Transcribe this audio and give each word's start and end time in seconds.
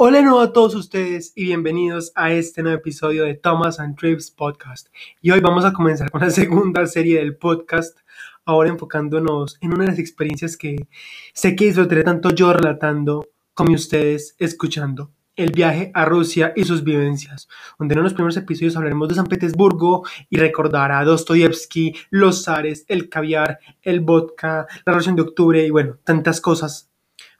Hola 0.00 0.22
nuevo 0.22 0.38
a 0.38 0.52
todos 0.52 0.76
ustedes 0.76 1.32
y 1.34 1.46
bienvenidos 1.46 2.12
a 2.14 2.30
este 2.30 2.62
nuevo 2.62 2.78
episodio 2.78 3.24
de 3.24 3.34
Thomas 3.34 3.80
and 3.80 3.96
Trips 3.96 4.30
Podcast. 4.30 4.86
Y 5.20 5.32
hoy 5.32 5.40
vamos 5.40 5.64
a 5.64 5.72
comenzar 5.72 6.12
con 6.12 6.20
la 6.20 6.30
segunda 6.30 6.86
serie 6.86 7.18
del 7.18 7.36
podcast, 7.36 7.98
ahora 8.44 8.70
enfocándonos 8.70 9.58
en 9.60 9.74
una 9.74 9.82
de 9.82 9.90
las 9.90 9.98
experiencias 9.98 10.56
que 10.56 10.86
sé 11.34 11.56
que 11.56 11.64
disfrutaré 11.64 12.04
tanto 12.04 12.30
yo 12.30 12.52
relatando 12.52 13.26
como 13.54 13.74
ustedes 13.74 14.36
escuchando. 14.38 15.10
El 15.34 15.50
viaje 15.50 15.90
a 15.94 16.04
Rusia 16.04 16.52
y 16.54 16.62
sus 16.62 16.84
vivencias, 16.84 17.48
donde 17.76 17.96
en 17.96 18.04
los 18.04 18.14
primeros 18.14 18.36
episodios 18.36 18.76
hablaremos 18.76 19.08
de 19.08 19.16
San 19.16 19.26
Petersburgo 19.26 20.04
y 20.30 20.36
recordar 20.36 20.92
a 20.92 21.02
Dostoyevsky, 21.02 21.96
los 22.10 22.44
zares, 22.44 22.84
el 22.86 23.08
caviar, 23.08 23.58
el 23.82 23.98
vodka, 23.98 24.68
la 24.68 24.92
revolución 24.92 25.16
de 25.16 25.22
octubre 25.22 25.66
y 25.66 25.70
bueno, 25.70 25.98
tantas 26.04 26.40
cosas 26.40 26.88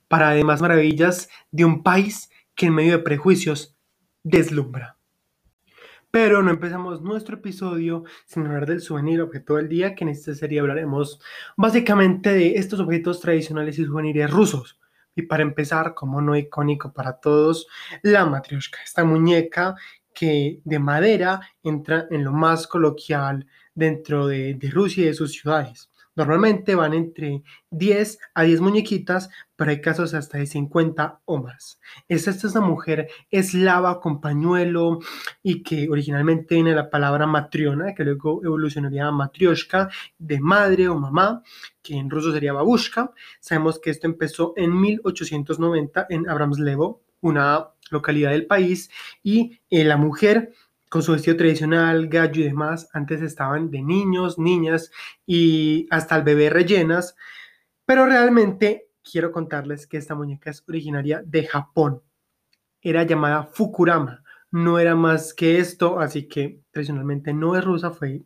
para 0.08 0.30
además 0.30 0.60
maravillas 0.60 1.28
de 1.52 1.64
un 1.64 1.84
país 1.84 2.30
que 2.58 2.66
en 2.66 2.74
medio 2.74 2.98
de 2.98 3.04
prejuicios 3.04 3.78
deslumbra. 4.24 4.98
Pero 6.10 6.42
no 6.42 6.50
empezamos 6.50 7.00
nuestro 7.00 7.36
episodio 7.36 8.02
sin 8.26 8.46
hablar 8.46 8.66
del 8.66 8.80
souvenir 8.80 9.22
objeto 9.22 9.54
del 9.54 9.68
día, 9.68 9.94
que 9.94 10.02
en 10.02 10.10
esta 10.10 10.34
serie 10.34 10.58
hablaremos 10.58 11.20
básicamente 11.56 12.32
de 12.32 12.56
estos 12.56 12.80
objetos 12.80 13.20
tradicionales 13.20 13.78
y 13.78 13.84
souvenirs 13.84 14.30
rusos. 14.30 14.80
Y 15.14 15.22
para 15.22 15.44
empezar, 15.44 15.94
como 15.94 16.20
no 16.20 16.34
icónico 16.36 16.92
para 16.92 17.20
todos, 17.20 17.68
la 18.02 18.26
matrioshka, 18.26 18.78
esta 18.82 19.04
muñeca 19.04 19.76
que 20.12 20.60
de 20.64 20.78
madera 20.80 21.40
entra 21.62 22.08
en 22.10 22.24
lo 22.24 22.32
más 22.32 22.66
coloquial 22.66 23.46
dentro 23.72 24.26
de, 24.26 24.54
de 24.54 24.70
Rusia 24.70 25.04
y 25.04 25.06
de 25.06 25.14
sus 25.14 25.32
ciudades. 25.32 25.92
Normalmente 26.18 26.74
van 26.74 26.94
entre 26.94 27.44
10 27.70 28.18
a 28.34 28.42
10 28.42 28.60
muñequitas, 28.60 29.30
pero 29.54 29.70
hay 29.70 29.80
casos 29.80 30.14
hasta 30.14 30.38
de 30.38 30.46
50 30.46 31.20
o 31.24 31.40
más. 31.40 31.78
Esta 32.08 32.30
es 32.32 32.42
una 32.42 32.66
mujer 32.66 33.08
eslava 33.30 34.00
con 34.00 34.20
pañuelo 34.20 34.98
y 35.44 35.62
que 35.62 35.88
originalmente 35.88 36.56
viene 36.56 36.74
la 36.74 36.90
palabra 36.90 37.28
matriona, 37.28 37.94
que 37.94 38.02
luego 38.02 38.44
evolucionaría 38.44 39.06
a 39.06 39.12
matrioshka, 39.12 39.90
de 40.18 40.40
madre 40.40 40.88
o 40.88 40.98
mamá, 40.98 41.44
que 41.80 41.94
en 41.94 42.10
ruso 42.10 42.32
sería 42.32 42.52
babushka. 42.52 43.12
Sabemos 43.38 43.78
que 43.78 43.90
esto 43.90 44.08
empezó 44.08 44.54
en 44.56 44.76
1890 44.76 46.06
en 46.10 46.28
Abramslevo, 46.28 47.04
una 47.20 47.68
localidad 47.92 48.32
del 48.32 48.46
país, 48.46 48.90
y 49.22 49.60
eh, 49.70 49.84
la 49.84 49.96
mujer 49.96 50.52
con 50.88 51.02
su 51.02 51.12
vestido 51.12 51.36
tradicional, 51.36 52.08
gallo 52.08 52.40
y 52.40 52.44
demás. 52.44 52.88
Antes 52.92 53.22
estaban 53.22 53.70
de 53.70 53.82
niños, 53.82 54.38
niñas 54.38 54.90
y 55.26 55.86
hasta 55.90 56.16
el 56.16 56.22
bebé 56.22 56.50
rellenas. 56.50 57.16
Pero 57.84 58.06
realmente 58.06 58.90
quiero 59.02 59.32
contarles 59.32 59.86
que 59.86 59.96
esta 59.96 60.14
muñeca 60.14 60.50
es 60.50 60.64
originaria 60.68 61.22
de 61.24 61.46
Japón. 61.46 62.02
Era 62.80 63.02
llamada 63.04 63.44
Fukurama. 63.44 64.22
No 64.50 64.78
era 64.78 64.94
más 64.94 65.34
que 65.34 65.58
esto, 65.58 66.00
así 66.00 66.26
que 66.26 66.62
tradicionalmente 66.70 67.34
no 67.34 67.56
es 67.56 67.64
rusa, 67.64 67.90
fue 67.90 68.22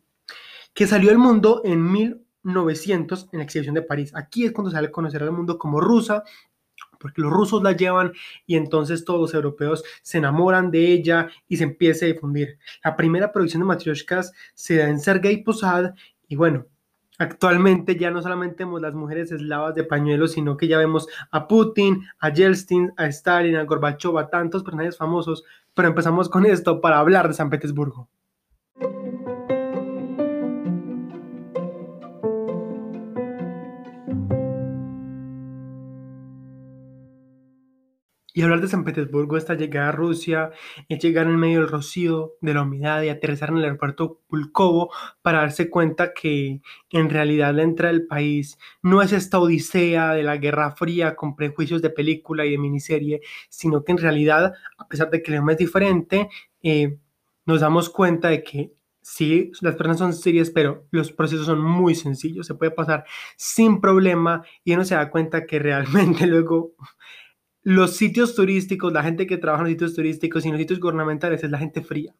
que 0.73 0.87
salió 0.87 1.11
al 1.11 1.17
mundo 1.17 1.61
en 1.63 1.91
1900 1.91 3.29
en 3.31 3.39
la 3.39 3.43
exhibición 3.43 3.75
de 3.75 3.81
París. 3.83 4.11
Aquí 4.15 4.45
es 4.45 4.51
cuando 4.51 4.71
sale 4.71 4.87
a 4.87 4.91
conocer 4.91 5.21
al 5.23 5.31
mundo 5.31 5.57
como 5.57 5.79
rusa 5.79 6.23
porque 7.03 7.21
los 7.21 7.31
rusos 7.31 7.61
la 7.61 7.73
llevan 7.73 8.13
y 8.47 8.55
entonces 8.55 9.03
todos 9.03 9.19
los 9.19 9.33
europeos 9.33 9.83
se 10.01 10.19
enamoran 10.19 10.71
de 10.71 10.93
ella 10.93 11.27
y 11.49 11.57
se 11.57 11.65
empieza 11.65 12.05
a 12.05 12.07
difundir. 12.07 12.57
La 12.83 12.95
primera 12.95 13.31
producción 13.31 13.61
de 13.61 13.67
matrioshkas 13.67 14.31
se 14.53 14.77
da 14.77 14.87
en 14.87 14.99
Sergei 14.99 15.43
Posad 15.43 15.93
y 16.27 16.37
bueno, 16.37 16.65
Actualmente 17.19 17.95
ya 17.95 18.09
no 18.09 18.23
solamente 18.23 18.65
vemos 18.65 18.81
las 18.81 18.95
mujeres 18.95 19.31
eslavas 19.31 19.75
de 19.75 19.83
pañuelos, 19.83 20.31
sino 20.31 20.57
que 20.57 20.67
ya 20.67 20.79
vemos 20.79 21.07
a 21.29 21.47
Putin, 21.47 22.03
a 22.19 22.33
Yeltsin, 22.33 22.91
a 22.97 23.05
Stalin, 23.05 23.55
a 23.55 23.65
Gorbachev, 23.65 24.17
a 24.17 24.31
tantos 24.31 24.63
personajes 24.63 24.97
famosos. 24.97 25.43
Pero 25.75 25.89
empezamos 25.89 26.27
con 26.27 26.47
esto 26.47 26.81
para 26.81 26.97
hablar 26.97 27.27
de 27.27 27.35
San 27.35 27.51
Petersburgo. 27.51 28.09
Y 38.35 38.41
hablar 38.41 38.61
de 38.61 38.67
San 38.67 38.83
Petersburgo, 38.83 39.37
esta 39.37 39.53
llegada 39.53 39.89
a 39.89 39.91
Rusia, 39.91 40.49
es 40.89 40.97
llegar 41.03 41.27
en 41.27 41.35
medio 41.35 41.59
del 41.59 41.69
rocío, 41.69 42.33
de 42.41 42.55
la 42.55 42.63
humedad 42.63 43.03
y 43.03 43.09
aterrizar 43.09 43.49
en 43.49 43.57
el 43.57 43.65
aeropuerto 43.65 44.21
Pulkovo 44.27 44.91
para 45.21 45.41
darse 45.41 45.69
cuenta 45.69 46.15
que 46.15 46.59
en 46.89 47.09
realidad 47.11 47.53
la 47.53 47.61
entrada 47.61 47.93
del 47.93 48.07
país 48.07 48.57
no 48.81 49.03
es 49.03 49.13
esta 49.13 49.37
odisea 49.37 50.13
de 50.15 50.23
la 50.23 50.37
Guerra 50.37 50.71
Fría 50.71 51.15
con 51.15 51.35
prejuicios 51.35 51.83
de 51.83 51.91
película 51.91 52.43
y 52.43 52.51
de 52.51 52.57
miniserie, 52.57 53.21
sino 53.49 53.83
que 53.83 53.91
en 53.91 53.99
realidad, 53.99 54.53
a 54.79 54.87
pesar 54.87 55.11
de 55.11 55.21
que 55.21 55.29
el 55.29 55.35
idioma 55.35 55.51
es 55.51 55.59
diferente, 55.59 56.27
eh, 56.63 56.97
nos 57.45 57.61
damos 57.61 57.89
cuenta 57.91 58.29
de 58.29 58.43
que 58.43 58.73
sí, 59.03 59.51
las 59.61 59.75
personas 59.75 59.99
son 59.99 60.13
serias, 60.13 60.49
pero 60.49 60.87
los 60.89 61.11
procesos 61.11 61.45
son 61.45 61.61
muy 61.61 61.93
sencillos, 61.93 62.47
se 62.47 62.55
puede 62.55 62.71
pasar 62.71 63.05
sin 63.37 63.79
problema 63.79 64.43
y 64.63 64.73
uno 64.73 64.85
se 64.85 64.95
da 64.95 65.11
cuenta 65.11 65.45
que 65.45 65.59
realmente 65.59 66.25
luego 66.27 66.73
los 67.63 67.95
sitios 67.95 68.35
turísticos, 68.35 68.93
la 68.93 69.03
gente 69.03 69.25
que 69.25 69.37
trabaja 69.37 69.61
en 69.61 69.65
los 69.65 69.73
sitios 69.73 69.93
turísticos 69.95 70.45
y 70.45 70.49
en 70.49 70.53
los 70.53 70.61
sitios 70.61 70.79
gubernamentales 70.79 71.43
es 71.43 71.51
la 71.51 71.57
gente 71.57 71.81
fría. 71.81 72.13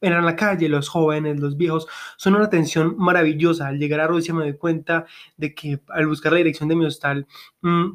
En 0.00 0.24
la 0.24 0.36
calle, 0.36 0.68
los 0.68 0.88
jóvenes, 0.88 1.40
los 1.40 1.56
viejos, 1.56 1.88
son 2.16 2.36
una 2.36 2.44
atención 2.44 2.94
maravillosa. 2.98 3.68
Al 3.68 3.78
llegar 3.78 4.00
a 4.00 4.06
Rusia 4.06 4.32
me 4.32 4.42
doy 4.44 4.56
cuenta 4.56 5.06
de 5.36 5.54
que 5.54 5.80
al 5.88 6.06
buscar 6.06 6.32
la 6.32 6.38
dirección 6.38 6.68
de 6.68 6.76
mi 6.76 6.86
hostal, 6.86 7.26
mm, 7.62 7.86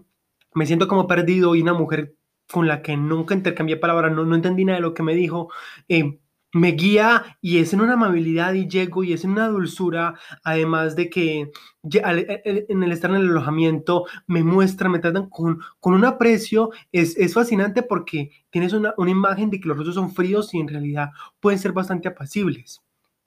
me 0.55 0.65
siento 0.65 0.87
como 0.87 1.07
perdido 1.07 1.55
y 1.55 1.61
una 1.61 1.73
mujer 1.73 2.15
con 2.51 2.67
la 2.67 2.81
que 2.81 2.97
nunca 2.97 3.33
intercambié 3.35 3.77
palabras, 3.77 4.11
no, 4.13 4.25
no 4.25 4.35
entendí 4.35 4.65
nada 4.65 4.77
de 4.77 4.81
lo 4.81 4.93
que 4.93 5.03
me 5.03 5.15
dijo, 5.15 5.49
eh, 5.87 6.19
me 6.53 6.71
guía 6.71 7.37
y 7.41 7.57
es 7.57 7.73
en 7.73 7.81
una 7.81 7.93
amabilidad 7.93 8.53
y 8.53 8.67
llego 8.67 9.03
y 9.03 9.13
es 9.13 9.23
en 9.23 9.31
una 9.31 9.47
dulzura, 9.47 10.13
además 10.43 10.95
de 10.95 11.09
que 11.09 11.41
e, 11.41 11.51
e, 11.97 12.65
en 12.69 12.83
el 12.83 12.91
estar 12.91 13.09
en 13.09 13.17
el 13.17 13.29
alojamiento 13.29 14.05
me 14.27 14.43
muestra, 14.43 14.87
me 14.87 14.99
tratan 14.99 15.29
con, 15.29 15.59
con 15.79 15.93
un 15.93 16.05
aprecio, 16.05 16.69
es, 16.91 17.17
es 17.17 17.33
fascinante 17.33 17.81
porque 17.83 18.31
tienes 18.51 18.73
una, 18.73 18.93
una, 18.97 19.11
imagen 19.11 19.49
de 19.49 19.59
que 19.59 19.67
los 19.67 19.77
rusos 19.77 19.95
son 19.95 20.13
fríos 20.13 20.53
y 20.53 20.59
en 20.59 20.67
realidad 20.67 21.09
pueden 21.39 21.59
ser 21.59 21.73
bastante 21.73 22.07
apacibles. 22.07 22.81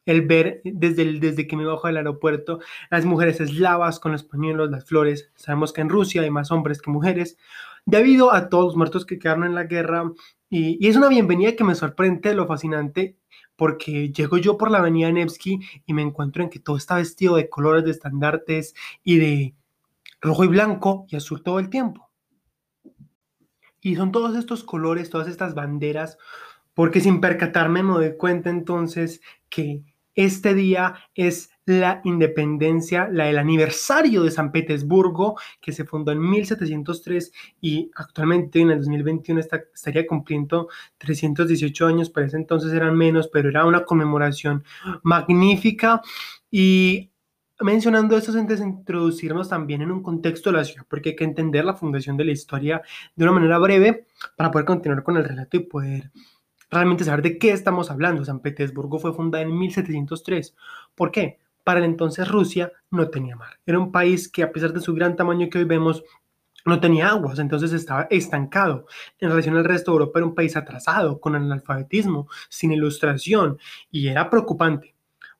El 0.04 0.22
ver 0.22 0.60
desde, 0.62 1.18
desde 1.18 1.48
que 1.48 1.56
me 1.56 1.64
bajo 1.64 1.88
del 1.88 1.96
aeropuerto 1.96 2.60
las 2.90 3.04
mujeres 3.04 3.40
eslavas 3.40 3.98
con 3.98 4.12
los 4.12 4.22
pañuelos, 4.22 4.70
las 4.70 4.84
flores, 4.84 5.32
sabemos 5.34 5.72
que 5.72 5.80
en 5.80 5.88
Rusia 5.88 6.22
hay 6.22 6.30
más 6.30 6.52
hombres 6.52 6.80
que 6.80 6.92
mujeres, 6.92 7.36
debido 7.86 8.32
a 8.32 8.48
todos 8.48 8.66
los 8.66 8.76
muertos 8.76 9.04
que 9.04 9.18
quedaron 9.18 9.44
en 9.44 9.56
la 9.56 9.64
guerra 9.64 10.12
y, 10.48 10.86
es 10.86 10.96
una 10.96 11.08
bienvenida 11.08 11.56
que 11.56 11.64
me 11.64 11.74
sorprende 11.74 12.34
lo 12.34 12.46
fascinante 12.46 13.16
porque 13.56 14.12
llego 14.12 14.38
yo 14.38 14.56
por 14.58 14.70
la 14.70 14.78
avenida 14.78 15.10
Nevsky 15.10 15.60
y 15.86 15.92
me 15.94 16.02
encuentro 16.02 16.42
en 16.42 16.50
que 16.50 16.60
todo 16.60 16.76
está 16.76 16.96
vestido 16.96 17.36
de 17.36 17.48
colores, 17.48 17.84
de 17.84 17.90
estandartes 17.90 18.74
y 19.02 19.18
de 19.18 19.54
rojo 20.20 20.44
y 20.44 20.48
blanco 20.48 21.06
y 21.08 21.16
azul 21.16 21.42
todo 21.42 21.58
el 21.58 21.70
tiempo. 21.70 22.10
Y 23.80 23.96
son 23.96 24.12
todos 24.12 24.36
estos 24.36 24.62
colores, 24.62 25.10
todas 25.10 25.28
estas 25.28 25.54
banderas, 25.54 26.18
porque 26.74 27.00
sin 27.00 27.20
percatarme 27.20 27.82
me 27.82 27.92
doy 27.92 28.16
cuenta 28.16 28.50
entonces 28.50 29.20
que 29.48 29.82
este 30.14 30.54
día 30.54 30.94
es 31.14 31.50
la 31.66 32.00
independencia, 32.04 33.08
la, 33.10 33.28
el 33.28 33.38
aniversario 33.38 34.22
de 34.22 34.30
San 34.30 34.52
Petersburgo, 34.52 35.36
que 35.60 35.72
se 35.72 35.84
fundó 35.84 36.12
en 36.12 36.20
1703 36.20 37.32
y 37.60 37.90
actualmente 37.96 38.60
en 38.60 38.70
el 38.70 38.78
2021 38.78 39.40
estaría 39.40 40.06
cumpliendo 40.06 40.68
318 40.98 41.86
años, 41.86 42.08
para 42.08 42.26
ese 42.26 42.36
entonces 42.36 42.72
eran 42.72 42.96
menos, 42.96 43.28
pero 43.28 43.48
era 43.48 43.66
una 43.66 43.84
conmemoración 43.84 44.64
magnífica 45.02 46.00
y 46.50 47.10
mencionando 47.60 48.16
esto 48.16 48.38
antes 48.38 48.60
de 48.60 48.66
introducirnos 48.66 49.48
también 49.48 49.82
en 49.82 49.90
un 49.90 50.02
contexto 50.02 50.50
de 50.50 50.58
la 50.58 50.64
ciudad, 50.64 50.86
porque 50.88 51.10
hay 51.10 51.16
que 51.16 51.24
entender 51.24 51.64
la 51.64 51.74
fundación 51.74 52.16
de 52.16 52.26
la 52.26 52.32
historia 52.32 52.82
de 53.16 53.24
una 53.24 53.32
manera 53.32 53.58
breve 53.58 54.06
para 54.36 54.50
poder 54.50 54.66
continuar 54.66 55.02
con 55.02 55.16
el 55.16 55.24
relato 55.24 55.56
y 55.56 55.60
poder 55.60 56.12
realmente 56.70 57.04
saber 57.04 57.22
de 57.22 57.38
qué 57.38 57.50
estamos 57.50 57.90
hablando. 57.90 58.24
San 58.24 58.40
Petersburgo 58.40 58.98
fue 58.98 59.14
fundada 59.14 59.42
en 59.42 59.56
1703. 59.56 60.54
¿Por 60.94 61.10
qué? 61.10 61.38
Para 61.66 61.80
el 61.80 61.86
entonces 61.86 62.28
Rusia 62.28 62.70
no 62.92 63.08
tenía 63.08 63.34
mar. 63.34 63.58
Era 63.66 63.80
un 63.80 63.90
país 63.90 64.28
que 64.28 64.44
a 64.44 64.52
pesar 64.52 64.72
de 64.72 64.78
su 64.80 64.94
gran 64.94 65.16
tamaño 65.16 65.48
que 65.50 65.58
hoy 65.58 65.64
vemos, 65.64 66.04
no 66.64 66.78
tenía 66.78 67.08
aguas, 67.08 67.40
entonces 67.40 67.72
estaba 67.72 68.06
estancado. 68.08 68.86
En 69.18 69.30
relación 69.30 69.56
al 69.56 69.64
resto 69.64 69.90
de 69.90 69.94
Europa 69.96 70.20
era 70.20 70.26
un 70.26 70.36
país 70.36 70.56
atrasado, 70.56 71.18
con 71.18 71.34
analfabetismo, 71.34 72.28
sin 72.48 72.70
ilustración, 72.70 73.58
y 73.90 74.06
era 74.06 74.30
preocupante. 74.30 74.94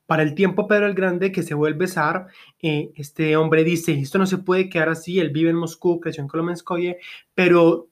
Para 0.05 0.21
el 0.21 0.35
tiempo 0.35 0.67
Pedro 0.67 0.87
el 0.87 0.95
Grande, 0.95 1.31
que 1.31 1.43
se 1.43 1.53
vuelve 1.53 1.87
zar, 1.87 2.27
eh, 2.61 2.91
este 2.95 3.37
hombre 3.37 3.63
dice, 3.63 3.93
esto 3.93 4.17
no 4.17 4.25
se 4.25 4.39
puede 4.39 4.67
quedar 4.67 4.89
así, 4.89 5.21
él 5.21 5.29
vive 5.29 5.51
en 5.51 5.55
Moscú, 5.55 6.01
creció 6.01 6.23
en 6.23 6.27
Kolomenskoye, 6.27 6.97
pero 7.35 7.86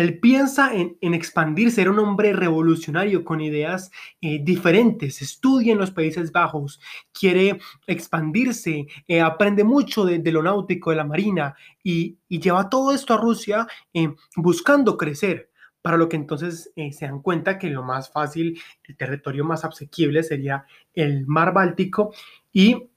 él 0.00 0.18
piensa 0.20 0.72
en, 0.74 1.14
expandirse, 1.14 1.80
era 1.80 1.90
un 1.90 1.98
hombre 1.98 2.34
revolucionario 2.34 3.24
con 3.24 3.40
ideas 3.40 3.90
eh, 4.20 4.40
diferentes, 4.42 5.22
estudia 5.22 5.72
en 5.72 5.78
los 5.78 5.90
Países 5.90 6.32
Bajos, 6.32 6.80
quiere 7.12 7.58
expandirse, 7.86 8.86
eh, 9.08 9.20
aprende 9.22 9.64
mucho 9.64 10.04
de, 10.04 10.20
lo 10.30 10.42
náutico, 10.42 10.90
de 10.90 10.96
la 10.96 11.04
marina 11.04 11.54
y, 11.82 12.18
lleva 12.28 12.68
todo 12.68 12.92
esto 12.92 13.14
a 13.14 13.16
Rusia 13.16 13.66
eh, 13.94 14.14
buscando 14.36 14.96
crecer. 14.96 15.50
Para 15.80 15.96
lo 15.96 16.08
que 16.08 16.16
entonces 16.16 16.72
se 16.74 17.06
dan 17.06 17.22
cuenta 17.22 17.60
que 17.60 17.70
lo 17.70 17.84
más 17.84 18.10
fácil, 18.10 18.60
el 18.82 18.96
territorio 18.96 19.44
más 19.44 19.64
asequible 19.64 20.24
sería 20.24 20.66
el 20.94 21.28
mar 21.28 21.54
Báltico 21.54 22.12
y 22.52 22.88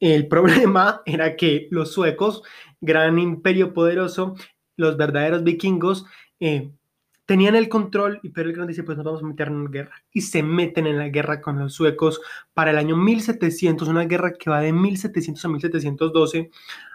el 0.00 0.26
problema 0.26 1.02
era 1.06 1.36
que 1.36 1.68
los 1.70 1.92
suecos, 1.92 2.42
gran 2.80 3.18
imperio 3.18 3.74
poderoso, 3.74 4.36
los 4.78 4.96
verdaderos 4.96 5.44
vikingos 5.44 6.06
eh, 6.40 6.70
tenían 7.26 7.56
el 7.56 7.68
control 7.68 8.20
y 8.22 8.30
Pedro 8.30 8.48
el 8.48 8.54
Grande 8.54 8.72
dice, 8.72 8.84
pues 8.84 8.96
nos 8.96 9.04
vamos 9.04 9.22
a 9.22 9.26
meter 9.26 9.48
en 9.48 9.70
guerra. 9.70 10.02
Y 10.14 10.22
se 10.22 10.42
meten 10.42 10.86
en 10.86 10.96
la 10.96 11.10
guerra 11.10 11.42
con 11.42 11.58
los 11.58 11.74
suecos 11.74 12.22
para 12.54 12.70
el 12.70 12.78
año 12.78 12.96
1700, 12.96 13.86
una 13.86 14.06
guerra 14.06 14.32
que 14.32 14.48
va 14.48 14.62
de 14.62 14.72
1700 14.72 15.44
a 15.44 15.48
1712. 15.48 16.50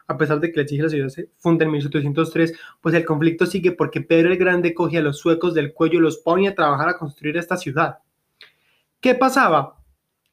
A 0.08 0.18
pesar 0.18 0.40
de 0.40 0.52
que 0.52 0.64
la 0.64 0.84
la 0.84 0.90
ciudad 0.90 1.10
se 1.10 1.30
funda 1.38 1.66
en 1.66 1.72
1703, 1.72 2.54
pues 2.82 2.96
el 2.96 3.06
conflicto 3.06 3.46
sigue 3.46 3.74
porque 3.74 4.02
Pedro 4.02 4.32
el 4.32 4.38
Grande 4.38 4.74
coge 4.74 4.98
a 4.98 5.02
los 5.02 5.20
suecos 5.20 5.54
del 5.54 5.72
cuello 5.72 6.00
y 6.00 6.02
los 6.02 6.18
pone 6.18 6.48
a 6.48 6.56
trabajar 6.56 6.90
a 6.90 6.98
construir 6.98 7.38
esta 7.38 7.56
ciudad. 7.56 8.00
¿Qué 9.00 9.14
pasaba? 9.14 9.84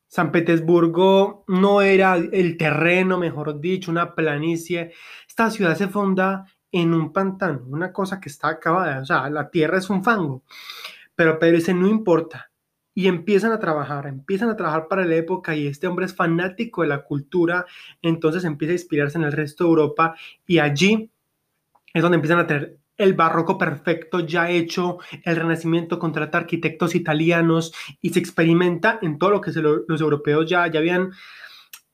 San 0.07 0.33
Petersburgo 0.33 1.45
no 1.47 1.83
era 1.83 2.17
el 2.17 2.57
terreno, 2.57 3.19
mejor 3.19 3.61
dicho, 3.61 3.91
una 3.91 4.15
planicie. 4.15 4.93
Esta 5.29 5.51
ciudad 5.51 5.77
se 5.77 5.89
funda 5.89 6.47
en 6.73 6.95
un 6.95 7.13
pantano, 7.13 7.65
una 7.69 7.93
cosa 7.93 8.21
que 8.21 8.29
está 8.29 8.49
acabada, 8.49 9.01
o 9.01 9.05
sea, 9.05 9.29
la 9.31 9.51
tierra 9.51 9.79
es 9.79 9.91
un 9.91 10.05
fango. 10.05 10.45
Pero 11.15 11.39
Pedro 11.39 11.57
dice, 11.57 11.75
no 11.75 11.89
importa. 11.89 12.51
Y 12.95 13.09
empiezan 13.09 13.53
a 13.53 13.61
trabajar, 13.61 14.07
empiezan 14.07 14.51
a 14.51 14.57
trabajar 14.57 14.89
para 14.89 15.05
la 15.05 15.15
época 15.17 15.55
y 15.55 15.67
este 15.67 15.87
hombre 15.87 16.07
es 16.07 16.15
fanático 16.15 16.83
de 16.83 16.89
la 16.89 17.05
cultura, 17.05 17.65
entonces 18.03 18.45
empieza 18.45 18.73
a 18.73 18.75
inspirarse 18.75 19.19
en 19.19 19.25
el 19.25 19.33
resto 19.33 19.65
de 19.65 19.71
Europa 19.71 20.17
y 20.47 20.59
allí 20.59 21.11
es 21.95 22.03
donde 22.03 22.17
empiezan 22.17 22.41
a 22.41 22.47
tener 22.47 22.79
el 23.01 23.15
barroco 23.15 23.57
perfecto 23.57 24.21
ya 24.21 24.51
hecho, 24.51 24.99
el 25.25 25.37
renacimiento 25.37 25.99
contrata 25.99 26.37
arquitectos 26.37 26.95
italianos 26.95 27.73
y 28.03 28.11
se 28.11 28.19
experimenta 28.19 28.99
en 29.01 29.19
todo 29.19 29.31
lo 29.31 29.41
que 29.41 29.53
los 29.53 30.01
europeos 30.01 30.49
ya, 30.49 30.67
ya 30.67 30.81
habían 30.81 31.11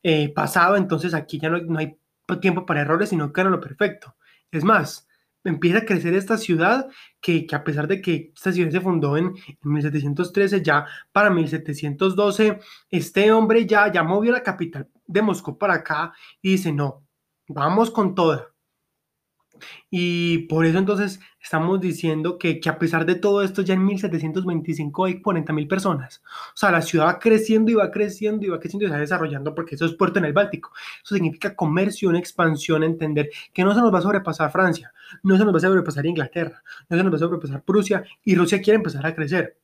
eh, 0.02 0.32
pasado, 0.34 0.76
entonces 0.76 1.14
aquí 1.14 1.38
ya 1.38 1.48
no, 1.48 1.58
no 1.58 1.78
hay 1.78 1.96
tiempo 2.40 2.66
para 2.66 2.80
errores, 2.80 3.10
sino 3.10 3.32
que 3.32 3.40
era 3.40 3.50
lo 3.50 3.60
perfecto. 3.60 4.15
Es 4.50 4.64
más, 4.64 5.06
empieza 5.44 5.78
a 5.78 5.84
crecer 5.84 6.14
esta 6.14 6.36
ciudad 6.36 6.88
que, 7.20 7.46
a 7.52 7.64
pesar 7.64 7.86
de 7.86 8.00
que 8.00 8.32
esta 8.34 8.52
ciudad 8.52 8.70
se 8.70 8.80
fundó 8.80 9.16
en, 9.16 9.34
1713, 9.62 10.62
ya 10.62 10.86
para 11.12 11.30
1712, 11.30 12.58
este 12.90 13.32
hombre 13.32 13.66
ya, 13.66 13.90
ya 13.92 14.02
movió 14.02 14.32
la 14.32 14.42
capital 14.42 14.88
de 15.06 15.22
Moscú 15.22 15.58
para 15.58 15.74
acá 15.74 16.12
y 16.42 16.52
dice, 16.52 16.72
no, 16.72 17.06
vamos 17.48 17.90
con 17.90 18.14
toda. 18.14 18.55
Y 19.90 20.38
por 20.48 20.66
eso 20.66 20.78
entonces 20.78 21.20
estamos 21.40 21.80
diciendo 21.80 22.38
que, 22.38 22.60
a 22.66 22.78
pesar 22.78 23.06
de 23.06 23.14
todo 23.14 23.42
esto, 23.42 23.62
ya 23.62 23.74
en 23.74 23.84
1725 23.84 25.04
hay 25.04 25.20
40 25.20 25.52
mil 25.52 25.68
personas. 25.68 26.22
O 26.54 26.56
sea, 26.56 26.70
la 26.70 26.82
ciudad 26.82 27.06
va 27.06 27.18
creciendo 27.18 27.70
y 27.70 27.74
va 27.74 27.90
creciendo 27.90 28.44
y 28.44 28.48
va 28.48 28.58
creciendo 28.58 28.84
y 28.84 28.88
se 28.88 28.94
va 28.94 29.00
desarrollando 29.00 29.54
porque 29.54 29.76
eso 29.76 29.86
es 29.86 29.94
puerto 29.94 30.18
en 30.18 30.24
el 30.24 30.32
Báltico. 30.32 30.72
Eso 31.04 31.14
significa 31.14 31.54
comercio, 31.54 32.08
una 32.08 32.18
expansión, 32.18 32.82
entender 32.82 33.30
que 33.52 33.64
no 33.64 33.74
se 33.74 33.80
nos 33.80 33.92
va 33.92 33.98
a 33.98 34.02
sobrepasar 34.02 34.50
Francia, 34.50 34.92
no 35.22 35.36
se 35.36 35.44
nos 35.44 35.54
va 35.54 35.58
a 35.58 35.60
sobrepasar 35.60 36.06
Inglaterra, 36.06 36.62
no 36.88 36.96
se 36.96 37.02
nos 37.04 37.12
va 37.12 37.16
a 37.16 37.20
sobrepasar 37.20 37.62
Prusia 37.62 38.04
y 38.24 38.34
Rusia 38.34 38.60
quiere 38.60 38.76
empezar 38.76 39.06
a 39.06 39.14
crecer. 39.14 39.58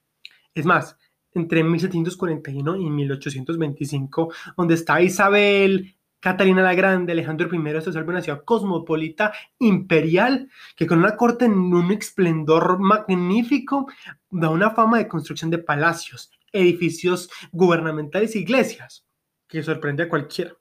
Es 0.54 0.64
más, 0.64 0.96
entre 1.34 1.64
1741 1.64 2.76
y 2.76 2.90
1825, 2.90 4.32
donde 4.56 4.74
está 4.74 5.00
Isabel, 5.00 5.94
Catalina 6.22 6.62
la 6.62 6.72
Grande, 6.74 7.10
Alejandro 7.10 7.52
I, 7.52 7.76
esto 7.76 7.90
es 7.90 7.96
una 7.96 8.22
ciudad 8.22 8.44
cosmopolita 8.44 9.32
imperial 9.58 10.48
que 10.76 10.86
con 10.86 11.00
una 11.00 11.16
corte 11.16 11.46
en 11.46 11.54
un 11.54 11.90
esplendor 11.90 12.78
magnífico 12.78 13.88
da 14.30 14.48
una 14.48 14.70
fama 14.70 14.98
de 14.98 15.08
construcción 15.08 15.50
de 15.50 15.58
palacios, 15.58 16.30
edificios 16.52 17.28
gubernamentales 17.50 18.36
e 18.36 18.38
iglesias 18.38 19.04
que 19.48 19.64
sorprende 19.64 20.04
a 20.04 20.08
cualquiera. 20.08 20.54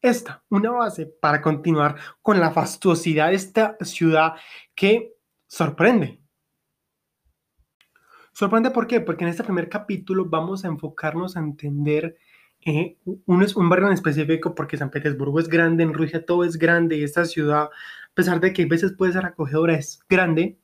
Esta, 0.00 0.44
una 0.50 0.70
base 0.70 1.06
para 1.06 1.42
continuar 1.42 1.96
con 2.22 2.38
la 2.38 2.52
fastuosidad 2.52 3.30
de 3.30 3.34
esta 3.34 3.76
ciudad 3.80 4.34
que 4.76 5.16
sorprende. 5.48 6.20
Sorprende 8.32 8.70
por 8.70 8.86
qué? 8.86 9.00
Porque 9.00 9.24
en 9.24 9.30
este 9.30 9.42
primer 9.42 9.68
capítulo 9.68 10.26
vamos 10.26 10.64
a 10.64 10.68
enfocarnos 10.68 11.36
a 11.36 11.40
entender 11.40 12.18
eh, 12.66 12.98
uno 13.26 13.44
es 13.44 13.54
un 13.54 13.68
barrio 13.68 13.86
en 13.86 13.92
específico 13.92 14.52
porque 14.56 14.76
San 14.76 14.90
Petersburgo 14.90 15.38
es 15.38 15.48
grande, 15.48 15.84
en 15.84 15.94
Rusia 15.94 16.26
todo 16.26 16.42
es 16.42 16.58
grande 16.58 16.96
y 16.96 17.04
esta 17.04 17.24
ciudad, 17.24 17.66
a 17.66 18.14
pesar 18.14 18.40
de 18.40 18.52
que 18.52 18.64
a 18.64 18.66
veces 18.66 18.92
puede 18.92 19.12
ser 19.12 19.24
acogedora, 19.24 19.74
es 19.74 20.00
grande. 20.08 20.58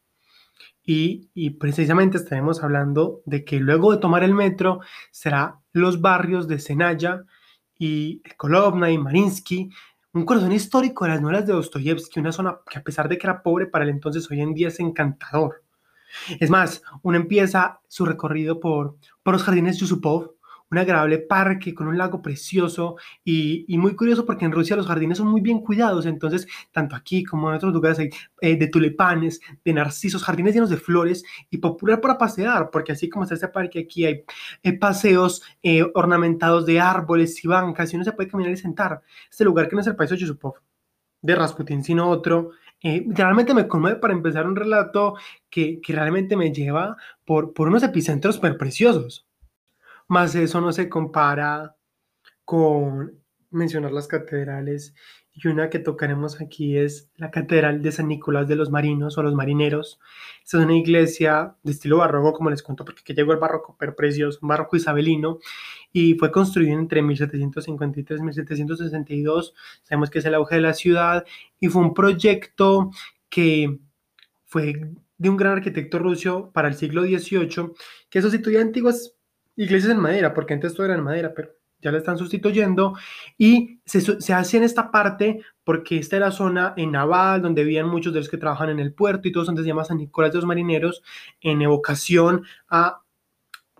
Y, 0.84 1.30
y, 1.32 1.50
precisamente 1.50 2.16
estaremos 2.16 2.64
hablando 2.64 3.22
de 3.24 3.44
que 3.44 3.60
luego 3.60 3.92
de 3.92 3.98
tomar 3.98 4.24
el 4.24 4.34
metro 4.34 4.80
será 5.12 5.60
los 5.72 6.00
barrios 6.00 6.48
de 6.48 6.58
Senaya 6.58 7.22
y 7.78 8.20
Kolovna 8.36 8.90
y 8.90 8.98
Marinsky, 8.98 9.70
un 10.12 10.24
corazón 10.24 10.50
histórico 10.50 11.04
de 11.04 11.12
las 11.12 11.22
novelas 11.22 11.46
de 11.46 11.52
Dostoyevsky, 11.52 12.18
una 12.18 12.32
zona 12.32 12.58
que 12.68 12.80
a 12.80 12.82
pesar 12.82 13.08
de 13.08 13.16
que 13.16 13.28
era 13.28 13.44
pobre 13.44 13.66
para 13.66 13.84
el 13.84 13.90
entonces, 13.90 14.28
hoy 14.28 14.40
en 14.40 14.54
día 14.54 14.68
es 14.68 14.80
encantador. 14.80 15.62
Es 16.40 16.50
más, 16.50 16.82
uno 17.02 17.16
empieza 17.16 17.80
su 17.86 18.04
recorrido 18.04 18.58
por, 18.58 18.96
por 19.22 19.34
los 19.34 19.44
jardines 19.44 19.78
Yusupov, 19.78 20.32
un 20.72 20.78
agradable 20.78 21.18
parque 21.18 21.74
con 21.74 21.86
un 21.86 21.98
lago 21.98 22.22
precioso 22.22 22.96
y, 23.24 23.66
muy 23.76 23.94
curioso 23.94 24.24
porque 24.24 24.44
en 24.44 24.52
Rusia 24.52 24.74
los 24.76 24.86
jardines 24.86 25.18
son 25.18 25.28
muy 25.28 25.40
bien 25.40 25.60
cuidados, 25.60 26.06
entonces 26.06 26.46
tanto 26.72 26.96
aquí 26.96 27.24
como 27.24 27.50
en 27.50 27.56
otros 27.56 27.72
lugares 27.72 27.98
hay 27.98 28.10
eh, 28.40 28.56
de 28.56 28.66
tulipanes, 28.68 29.40
de 29.64 29.72
narcisos, 29.72 30.22
jardines 30.24 30.54
llenos 30.54 30.70
de 30.70 30.76
flores 30.78 31.24
y 31.50 31.58
popular 31.58 32.00
para 32.00 32.16
pasear, 32.16 32.70
porque 32.70 32.92
así 32.92 33.08
como 33.08 33.24
está 33.24 33.34
este 33.34 33.48
parque 33.48 33.80
aquí 33.80 34.06
hay 34.06 34.24
eh, 34.62 34.78
paseos 34.78 35.42
eh, 35.62 35.84
ornamentados 35.94 36.64
de 36.64 36.80
árboles 36.80 37.44
y 37.44 37.48
bancas 37.48 37.92
y 37.92 37.96
uno 37.96 38.04
se 38.04 38.12
puede 38.12 38.30
caminar 38.30 38.52
y 38.52 38.56
sentar. 38.56 39.02
Este 39.30 39.44
lugar 39.44 39.68
que 39.68 39.74
no 39.76 39.82
es 39.82 39.86
el 39.88 39.96
país 39.96 40.10
de 40.10 40.16
Yusupov, 40.16 40.54
de 41.20 41.34
Rasputin, 41.34 41.84
sino 41.84 42.08
otro, 42.08 42.52
realmente 42.82 43.54
me 43.54 43.68
conmueve 43.68 43.98
para 43.98 44.14
empezar 44.14 44.46
un 44.46 44.56
relato 44.56 45.16
que, 45.50 45.80
realmente 45.86 46.36
me 46.36 46.52
lleva 46.52 46.96
por, 47.24 47.52
por 47.52 47.68
unos 47.68 47.82
epicentros 47.82 48.36
super 48.36 48.56
preciosos 48.56 49.26
más 50.08 50.34
eso 50.34 50.60
no 50.60 50.72
se 50.72 50.88
compara 50.88 51.76
con 52.44 53.22
mencionar 53.50 53.92
las 53.92 54.08
catedrales 54.08 54.94
y 55.34 55.48
una 55.48 55.70
que 55.70 55.78
tocaremos 55.78 56.40
aquí 56.40 56.76
es 56.76 57.10
la 57.16 57.30
Catedral 57.30 57.80
de 57.80 57.90
San 57.90 58.08
Nicolás 58.08 58.48
de 58.48 58.56
los 58.56 58.70
Marinos 58.70 59.16
o 59.16 59.22
los 59.22 59.34
Marineros. 59.34 59.98
Esta 60.44 60.58
es 60.58 60.64
una 60.64 60.76
iglesia 60.76 61.56
de 61.62 61.72
estilo 61.72 61.98
barroco, 61.98 62.34
como 62.34 62.50
les 62.50 62.62
cuento, 62.62 62.84
porque 62.84 63.00
aquí 63.00 63.14
llegó 63.14 63.32
el 63.32 63.38
barroco, 63.38 63.74
pero 63.78 63.96
precioso, 63.96 64.38
un 64.42 64.48
barroco 64.48 64.76
isabelino, 64.76 65.38
y 65.90 66.14
fue 66.14 66.30
construido 66.30 66.78
entre 66.78 67.00
1753 67.00 68.20
y 68.20 68.22
1762. 68.22 69.54
Sabemos 69.84 70.10
que 70.10 70.18
es 70.18 70.24
el 70.26 70.34
auge 70.34 70.56
de 70.56 70.60
la 70.60 70.74
ciudad, 70.74 71.24
y 71.58 71.68
fue 71.68 71.80
un 71.82 71.94
proyecto 71.94 72.90
que 73.30 73.78
fue 74.44 74.92
de 75.16 75.30
un 75.30 75.36
gran 75.38 75.52
arquitecto 75.52 75.98
ruso 75.98 76.50
para 76.52 76.68
el 76.68 76.74
siglo 76.74 77.04
XVIII, 77.04 77.72
que 78.10 78.20
sustituía 78.20 78.60
antiguas 78.60 79.14
iglesias 79.56 79.92
en 79.92 80.00
madera, 80.00 80.34
porque 80.34 80.54
antes 80.54 80.74
todo 80.74 80.86
era 80.86 80.94
en 80.94 81.02
madera, 81.02 81.32
pero 81.34 81.50
ya 81.82 81.90
la 81.90 81.98
están 81.98 82.16
sustituyendo 82.16 82.94
y 83.36 83.80
se, 83.84 84.00
se, 84.00 84.32
hace 84.32 84.56
en 84.56 84.62
esta 84.62 84.90
parte 84.90 85.40
porque 85.64 85.98
esta 85.98 86.16
era 86.16 86.30
zona 86.30 86.74
en 86.76 86.92
naval 86.92 87.42
donde 87.42 87.64
vivían 87.64 87.88
muchos 87.88 88.12
de 88.12 88.20
los 88.20 88.28
que 88.28 88.38
trabajan 88.38 88.70
en 88.70 88.78
el 88.78 88.94
puerto 88.94 89.28
y 89.28 89.32
todos 89.32 89.48
antes 89.48 89.64
se 89.64 89.68
llama 89.68 89.84
San 89.84 89.98
Nicolás 89.98 90.32
de 90.32 90.38
los 90.38 90.46
Marineros 90.46 91.02
en 91.40 91.60
evocación 91.60 92.44
a 92.68 93.02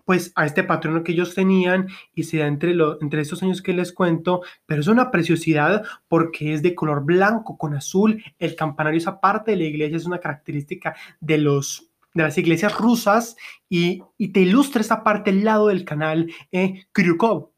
pues 0.05 0.33
a 0.35 0.45
este 0.45 0.63
patrono 0.63 1.01
que 1.01 1.13
ellos 1.13 1.33
tenían 1.33 1.87
y 2.13 2.23
se 2.23 2.39
da 2.39 2.47
entre, 2.47 2.73
lo, 2.73 3.01
entre 3.01 3.21
estos 3.21 3.41
años 3.41 3.61
que 3.61 3.71
les 3.71 3.93
cuento, 3.93 4.41
pero 4.65 4.81
es 4.81 4.87
una 4.87 5.11
preciosidad 5.11 5.83
porque 6.09 6.53
es 6.53 6.61
de 6.61 6.75
color 6.75 7.05
blanco 7.05 7.57
con 7.57 7.73
azul, 7.73 8.21
el 8.37 8.55
campanario 8.55 8.97
esa 8.97 9.21
parte 9.21 9.51
de 9.51 9.57
la 9.57 9.63
iglesia 9.63 9.95
es 9.95 10.05
una 10.05 10.19
característica 10.19 10.93
de 11.21 11.37
los 11.37 11.92
de 12.13 12.23
las 12.23 12.37
iglesias 12.37 12.77
rusas 12.77 13.35
y, 13.69 14.03
te 14.31 14.41
ilustra 14.41 14.81
esta 14.81 15.03
parte 15.03 15.31
al 15.31 15.43
lado 15.43 15.67
del 15.67 15.85
canal 15.85 16.31
eh, 16.51 16.85
Kryukov. 16.91 17.51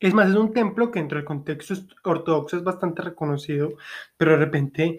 Es 0.00 0.12
más, 0.12 0.28
es 0.28 0.36
un 0.36 0.52
templo 0.52 0.90
que 0.90 0.98
dentro 0.98 1.16
del 1.16 1.24
contexto 1.24 1.74
ortodoxo 2.02 2.56
es 2.56 2.64
bastante 2.64 3.02
reconocido, 3.02 3.74
pero 4.16 4.32
de 4.32 4.36
repente, 4.36 4.98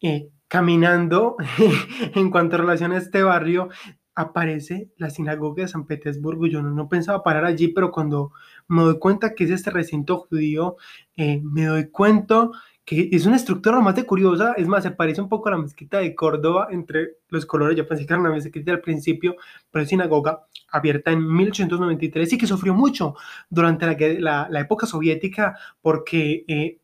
eh, 0.00 0.28
caminando 0.46 1.36
en 2.14 2.30
cuanto 2.30 2.56
a 2.56 2.60
relación 2.60 2.92
a 2.92 2.98
este 2.98 3.22
barrio, 3.22 3.68
aparece 4.14 4.90
la 4.96 5.10
sinagoga 5.10 5.62
de 5.62 5.68
San 5.68 5.86
Petersburgo. 5.86 6.46
Yo 6.46 6.62
no, 6.62 6.88
pensaba 6.88 7.22
parar 7.22 7.44
allí, 7.44 7.68
pero 7.68 7.90
cuando 7.90 8.32
me 8.68 8.82
doy 8.82 8.98
cuenta 8.98 9.34
que 9.34 9.44
es 9.44 9.50
este 9.50 9.70
recinto 9.70 10.18
judío, 10.18 10.76
eh, 11.16 11.40
me 11.42 11.64
doy 11.64 11.90
cuenta 11.90 12.50
que 12.84 13.08
es 13.12 13.24
una 13.24 13.36
estructura 13.36 13.78
bastante 13.78 14.04
curiosa, 14.04 14.54
es 14.56 14.68
más, 14.68 14.82
se 14.82 14.90
parece 14.90 15.20
un 15.20 15.28
poco 15.28 15.48
a 15.48 15.52
la 15.52 15.58
mezquita 15.58 15.98
de 15.98 16.14
Córdoba 16.14 16.68
entre 16.70 17.16
los 17.28 17.46
colores, 17.46 17.76
yo 17.76 17.88
pensé 17.88 18.06
que 18.06 18.12
era 18.12 18.20
una 18.20 18.30
mezquita 18.30 18.72
al 18.72 18.80
principio, 18.80 19.36
pero 19.70 19.82
es 19.82 19.88
sinagoga 19.88 20.46
abierta 20.70 21.10
en 21.10 21.26
1893 21.26 22.32
y 22.32 22.38
que 22.38 22.46
sufrió 22.46 22.74
mucho 22.74 23.14
durante 23.48 23.86
la, 24.20 24.48
la, 24.50 24.60
época 24.60 24.86
soviética 24.86 25.56
porque 25.80 26.44
eh, 26.46 26.78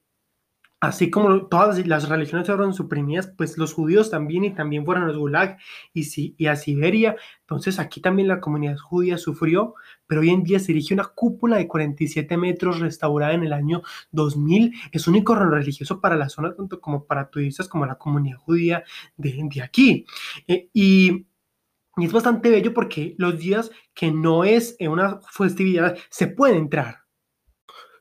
así 0.80 1.10
como 1.10 1.46
todas 1.46 1.86
las 1.86 2.08
religiones 2.08 2.46
fueron 2.46 2.72
suprimidas, 2.72 3.32
pues 3.36 3.58
los 3.58 3.74
judíos 3.74 4.10
también 4.10 4.44
y 4.44 4.54
también 4.54 4.84
fueron 4.84 5.04
a 5.04 5.06
los 5.08 5.18
gulag 5.18 5.58
y, 5.92 6.46
a 6.46 6.56
Siberia. 6.56 7.16
Entonces 7.40 7.78
aquí 7.78 8.00
también 8.00 8.28
la 8.28 8.40
comunidad 8.40 8.78
judía 8.78 9.18
sufrió, 9.18 9.74
pero 10.06 10.22
hoy 10.22 10.30
en 10.30 10.42
día 10.42 10.58
se 10.58 10.72
erige 10.72 10.94
una 10.94 11.04
cúpula 11.04 11.58
de 11.58 11.68
47 11.68 12.36
metros 12.38 12.80
restaurada 12.80 13.34
en 13.34 13.44
el 13.44 13.52
año 13.52 13.82
2000. 14.12 14.72
Es 14.90 15.06
un 15.06 15.16
icono 15.16 15.50
religioso 15.50 16.00
para 16.00 16.16
la 16.16 16.30
zona, 16.30 16.54
tanto 16.54 16.80
como 16.80 17.04
para 17.04 17.28
turistas 17.28 17.68
como 17.68 17.84
la 17.84 17.96
comunidad 17.96 18.38
judía 18.38 18.82
de, 19.16 19.38
de 19.52 19.62
aquí. 19.62 20.06
Eh, 20.48 20.70
y 20.72 21.26
y 21.96 22.06
es 22.06 22.12
bastante 22.12 22.48
bello 22.50 22.72
porque 22.72 23.14
los 23.18 23.38
días 23.38 23.70
que 23.94 24.10
no 24.10 24.44
es 24.44 24.76
una 24.80 25.20
festividad 25.32 25.98
se 26.08 26.28
puede 26.28 26.56
entrar 26.56 27.00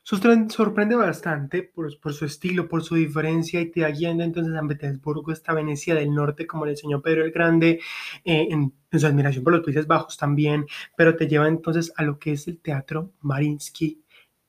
sorprende 0.02 0.96
bastante 0.96 1.62
por, 1.62 1.92
su 2.12 2.24
estilo, 2.24 2.68
por 2.68 2.82
su 2.82 2.96
diferencia 2.96 3.60
y 3.60 3.70
te 3.70 3.80
da 3.80 3.90
guiando. 3.90 4.24
Entonces 4.24 4.54
a 4.54 4.66
Petersburgo, 4.66 5.32
esta 5.32 5.52
Venecia 5.52 5.94
del 5.94 6.12
norte, 6.12 6.46
como 6.46 6.64
le 6.64 6.72
enseñó 6.72 7.00
Pedro 7.00 7.24
el 7.24 7.32
Grande, 7.32 7.80
eh, 8.24 8.48
en, 8.50 8.72
su 8.92 9.06
admiración 9.06 9.44
por 9.44 9.52
los 9.52 9.62
Países 9.62 9.86
Bajos 9.86 10.16
también, 10.16 10.66
pero 10.96 11.16
te 11.16 11.28
lleva 11.28 11.46
entonces 11.46 11.92
a 11.96 12.02
lo 12.02 12.18
que 12.18 12.32
es 12.32 12.48
el 12.48 12.58
teatro 12.58 13.12
Marinsky, 13.20 14.02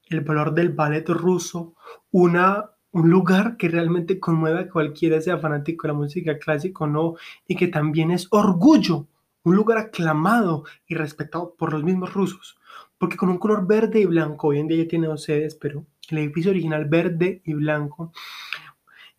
el 0.09 0.21
valor 0.21 0.53
del 0.53 0.69
ballet 0.69 1.07
ruso, 1.09 1.75
una, 2.11 2.71
un 2.91 3.09
lugar 3.09 3.55
que 3.57 3.69
realmente 3.69 4.19
conmueve 4.19 4.61
a 4.61 4.69
cualquiera 4.69 5.21
sea 5.21 5.37
fanático 5.37 5.83
de 5.83 5.93
la 5.93 5.99
música 5.99 6.39
clásica 6.39 6.85
o 6.85 6.87
no, 6.87 7.15
y 7.47 7.55
que 7.55 7.67
también 7.67 8.11
es 8.11 8.27
orgullo, 8.31 9.07
un 9.43 9.55
lugar 9.55 9.77
aclamado 9.77 10.63
y 10.87 10.95
respetado 10.95 11.55
por 11.55 11.71
los 11.73 11.83
mismos 11.83 12.13
rusos 12.13 12.57
porque 13.01 13.17
con 13.17 13.29
un 13.29 13.39
color 13.39 13.65
verde 13.65 13.99
y 13.99 14.05
blanco, 14.05 14.49
hoy 14.49 14.59
en 14.59 14.67
día 14.67 14.83
ya 14.83 14.87
tiene 14.87 15.07
dos 15.07 15.23
sedes, 15.23 15.55
pero 15.55 15.87
el 16.09 16.19
edificio 16.19 16.51
original 16.51 16.85
verde 16.85 17.41
y 17.43 17.55
blanco 17.55 18.13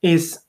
es 0.00 0.48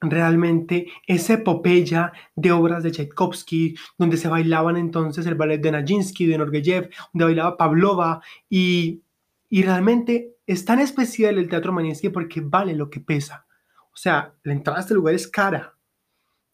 realmente 0.00 0.86
esa 1.08 1.32
epopeya 1.32 2.12
de 2.36 2.52
obras 2.52 2.84
de 2.84 2.92
Tchaikovsky, 2.92 3.74
donde 3.98 4.16
se 4.16 4.28
bailaban 4.28 4.76
entonces 4.76 5.26
el 5.26 5.34
ballet 5.34 5.58
de 5.58 5.72
Najinsky, 5.72 6.26
de 6.26 6.38
Norgeyev, 6.38 6.90
donde 7.12 7.24
bailaba 7.24 7.56
Pavlova, 7.56 8.22
y, 8.48 9.02
y 9.48 9.62
realmente 9.62 10.36
es 10.46 10.64
tan 10.64 10.78
especial 10.78 11.38
el 11.38 11.48
teatro 11.48 11.72
Maninsky 11.72 12.10
porque 12.10 12.40
vale 12.40 12.76
lo 12.76 12.88
que 12.88 13.00
pesa. 13.00 13.46
O 13.86 13.96
sea, 13.96 14.32
la 14.44 14.52
entrada 14.52 14.78
a 14.78 14.82
este 14.82 14.94
lugar 14.94 15.16
es 15.16 15.26
cara, 15.26 15.73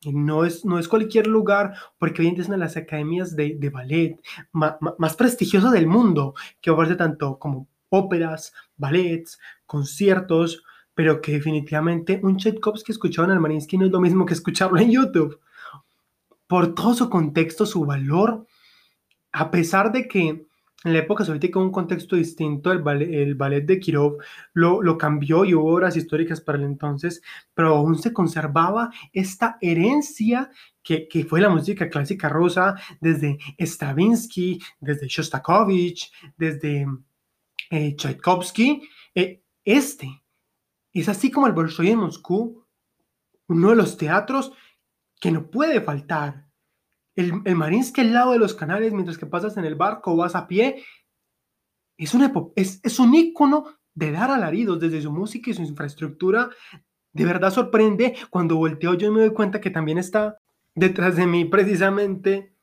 no 0.05 0.45
es, 0.45 0.65
no 0.65 0.79
es 0.79 0.89
cualquier 0.89 1.27
lugar, 1.27 1.75
porque 1.99 2.23
hoy 2.23 2.29
en 2.29 2.35
día 2.35 2.43
es 2.43 2.49
una 2.49 2.57
de 2.57 2.65
las 2.65 2.77
academias 2.77 3.37
de, 3.37 3.71
ballet 3.73 4.19
más 4.53 5.17
prestigiosas 5.17 5.73
del 5.73 5.87
mundo, 5.87 6.35
que 6.61 6.71
ofrece 6.71 6.97
tanto 6.97 7.39
como 7.39 7.69
óperas, 7.91 8.55
ballets, 8.77 9.39
conciertos, 9.67 10.63
pero 10.95 11.21
que 11.21 11.33
definitivamente 11.33 12.21
un 12.23 12.37
Tchaikovsky 12.37 12.93
escuchado 12.93 13.29
en 13.29 13.35
el 13.35 13.41
Marinsky 13.41 13.77
no 13.79 13.87
es 13.87 13.93
lo 13.93 14.01
mismo 14.01 14.27
que 14.27 14.35
escucharlo 14.35 14.79
en 14.79 14.91
YouTube. 14.91 15.41
Por 16.47 16.75
todo 16.75 16.95
su 16.95 17.09
contexto, 17.09 17.65
su 17.65 17.85
valor, 17.85 18.47
a 19.33 19.51
pesar 19.51 19.93
de 19.93 20.09
que 20.09 20.47
en 20.85 20.93
la 20.95 21.01
época 21.01 21.25
soviética 21.25 21.59
un 21.59 21.71
contexto 21.71 22.17
distinto, 22.17 22.73
el 22.73 22.79
ballet, 22.79 23.23
el 23.23 23.35
ballet 23.35 23.63
de 23.63 23.79
Kirov 23.79 24.19
lo, 24.55 24.83
lo, 24.83 24.97
cambió 24.97 25.45
y 25.45 25.55
hubo 25.55 25.75
obras 25.75 25.97
históricas 25.97 26.41
para 26.41 26.59
el 26.59 26.65
entonces, 26.65 27.23
pero 27.53 27.77
aún 27.77 27.99
se 27.99 28.13
conservaba 28.13 28.91
esta 29.13 29.59
herencia 29.61 30.51
que, 30.83 31.07
que 31.07 31.25
fue 31.25 31.41
la 31.41 31.51
música 31.51 31.91
clásica 31.91 32.29
rusa 32.29 32.77
desde 33.01 33.39
Stravinsky, 33.59 34.61
desde 34.81 35.09
Shostakovich, 35.09 36.11
desde 36.37 36.87
eh, 37.71 37.95
Tchaikovsky. 37.97 38.83
Eh, 39.15 39.43
este 39.65 40.23
es 40.93 41.09
así 41.09 41.31
como 41.31 41.47
el 41.47 41.53
Bolshoi 41.53 41.89
de 41.89 41.97
Moscú, 41.97 42.65
uno 43.49 43.71
de 43.71 43.77
los 43.77 43.97
teatros 43.97 44.53
que 45.21 45.31
no 45.31 45.51
puede 45.51 45.81
faltar 45.83 46.50
el, 47.17 47.43
el 47.45 47.57
Marinsky 47.57 48.01
al 48.03 48.13
lado 48.13 48.33
de 48.33 48.39
los 48.39 48.55
canales 48.55 48.93
mientras 48.93 49.19
que 49.19 49.27
pasas 49.27 49.57
en 49.57 49.65
el 49.65 49.75
barco 49.75 50.13
o 50.13 50.17
vas 50.17 50.35
a 50.35 50.47
pie, 50.47 50.85
es, 51.97 52.15
una, 52.15 52.33
es, 52.57 52.81
es 52.83 52.99
un 52.99 53.15
ícono 53.15 53.67
de 53.95 54.13
dar 54.13 54.31
alaridos 54.31 54.81
desde 54.81 55.03
su 55.03 55.13
música 55.13 55.51
y 55.51 55.55
su 55.55 55.63
infraestructura. 55.63 56.51
De 57.13 57.25
verdad 57.25 57.53
sorprende 57.53 58.17
cuando 58.31 58.57
volteo 58.57 58.95
yo 58.95 59.13
me 59.13 59.21
doy 59.21 59.33
cuenta 59.33 59.61
que 59.61 59.71
también 59.71 59.99
está 59.99 60.39
detrás 60.75 61.17
de 61.17 61.27
mí 61.27 61.45
precisamente 61.45 62.55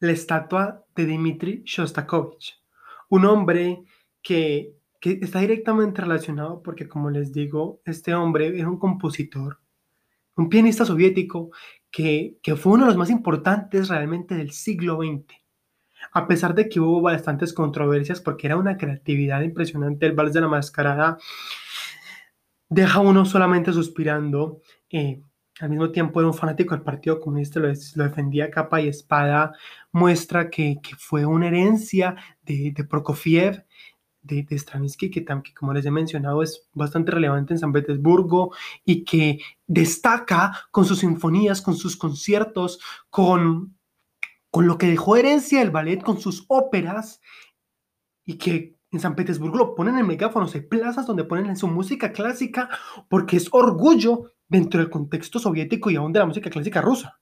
la 0.00 0.12
estatua 0.12 0.84
de 0.94 1.06
Dmitri 1.06 1.62
Shostakovich, 1.64 2.60
un 3.10 3.24
hombre 3.26 3.84
que, 4.22 4.74
que 5.00 5.18
está 5.22 5.40
directamente 5.40 6.02
relacionado 6.02 6.62
porque, 6.62 6.88
como 6.88 7.10
les 7.10 7.32
digo, 7.32 7.80
este 7.84 8.14
hombre 8.14 8.58
es 8.58 8.66
un 8.66 8.78
compositor, 8.78 9.60
un 10.36 10.48
pianista 10.48 10.84
soviético 10.84 11.50
que, 11.94 12.56
fue 12.56 12.72
uno 12.72 12.84
de 12.84 12.88
los 12.88 12.96
más 12.96 13.10
importantes 13.10 13.88
realmente 13.88 14.34
del 14.34 14.50
siglo 14.50 14.96
XX. 14.96 15.32
A 16.12 16.26
pesar 16.26 16.52
de 16.54 16.68
que 16.68 16.80
hubo 16.80 17.00
bastantes 17.00 17.52
controversias 17.52 18.20
porque 18.20 18.48
era 18.48 18.56
una 18.56 18.76
creatividad 18.76 19.42
impresionante, 19.42 20.06
el 20.06 20.12
vals 20.12 20.32
de 20.32 20.40
la 20.40 20.48
mascarada 20.48 21.18
deja 22.68 22.98
uno 22.98 23.24
solamente 23.24 23.72
suspirando. 23.72 24.60
Eh, 24.90 25.22
al 25.60 25.70
mismo 25.70 25.92
tiempo 25.92 26.18
era 26.18 26.26
un 26.26 26.34
fanático 26.34 26.74
del 26.74 26.82
Partido 26.82 27.20
Comunista, 27.20 27.60
lo, 27.60 27.68
defendía 27.68 28.50
capa 28.50 28.80
y 28.80 28.88
espada, 28.88 29.52
muestra 29.92 30.50
que, 30.50 30.80
fue 30.98 31.24
una 31.24 31.46
herencia 31.46 32.16
de 32.42 32.74
Prokofiev 32.90 33.64
de, 34.24 34.46
Stravinsky, 34.58 35.10
que, 35.10 35.24
que, 35.24 35.54
como 35.54 35.72
les 35.72 35.86
he 35.86 35.90
mencionado 35.90 36.42
es 36.42 36.68
bastante 36.72 37.12
relevante 37.12 37.54
en 37.54 37.58
San 37.58 37.72
Petersburgo 37.72 38.52
y 38.84 39.04
que 39.04 39.38
destaca 39.66 40.66
con 40.70 40.84
sus 40.84 41.00
sinfonías, 41.00 41.60
con 41.62 41.76
sus 41.76 41.96
conciertos, 41.96 42.80
con, 43.10 43.76
con 44.50 44.66
lo 44.66 44.78
que 44.78 44.88
dejó 44.88 45.16
herencia 45.16 45.62
el 45.62 45.70
ballet, 45.70 46.02
con 46.02 46.20
sus 46.20 46.44
óperas 46.48 47.20
y 48.24 48.38
que 48.38 48.78
en 48.90 49.00
San 49.00 49.14
Petersburgo 49.14 49.58
lo 49.58 49.74
ponen 49.74 49.98
en 49.98 50.06
megáfonos, 50.06 50.54
hay 50.54 50.62
plazas 50.62 51.06
donde 51.06 51.24
ponen 51.24 51.56
su 51.56 51.68
música 51.68 52.12
clásica 52.12 52.68
porque 53.08 53.36
es 53.36 53.48
orgullo 53.52 54.32
dentro 54.48 54.80
del 54.80 54.90
contexto 54.90 55.38
soviético 55.38 55.90
y 55.90 55.96
aún 55.96 56.12
de 56.12 56.20
la 56.20 56.26
música 56.26 56.48
clásica 56.48 56.80
rusa. 56.80 57.20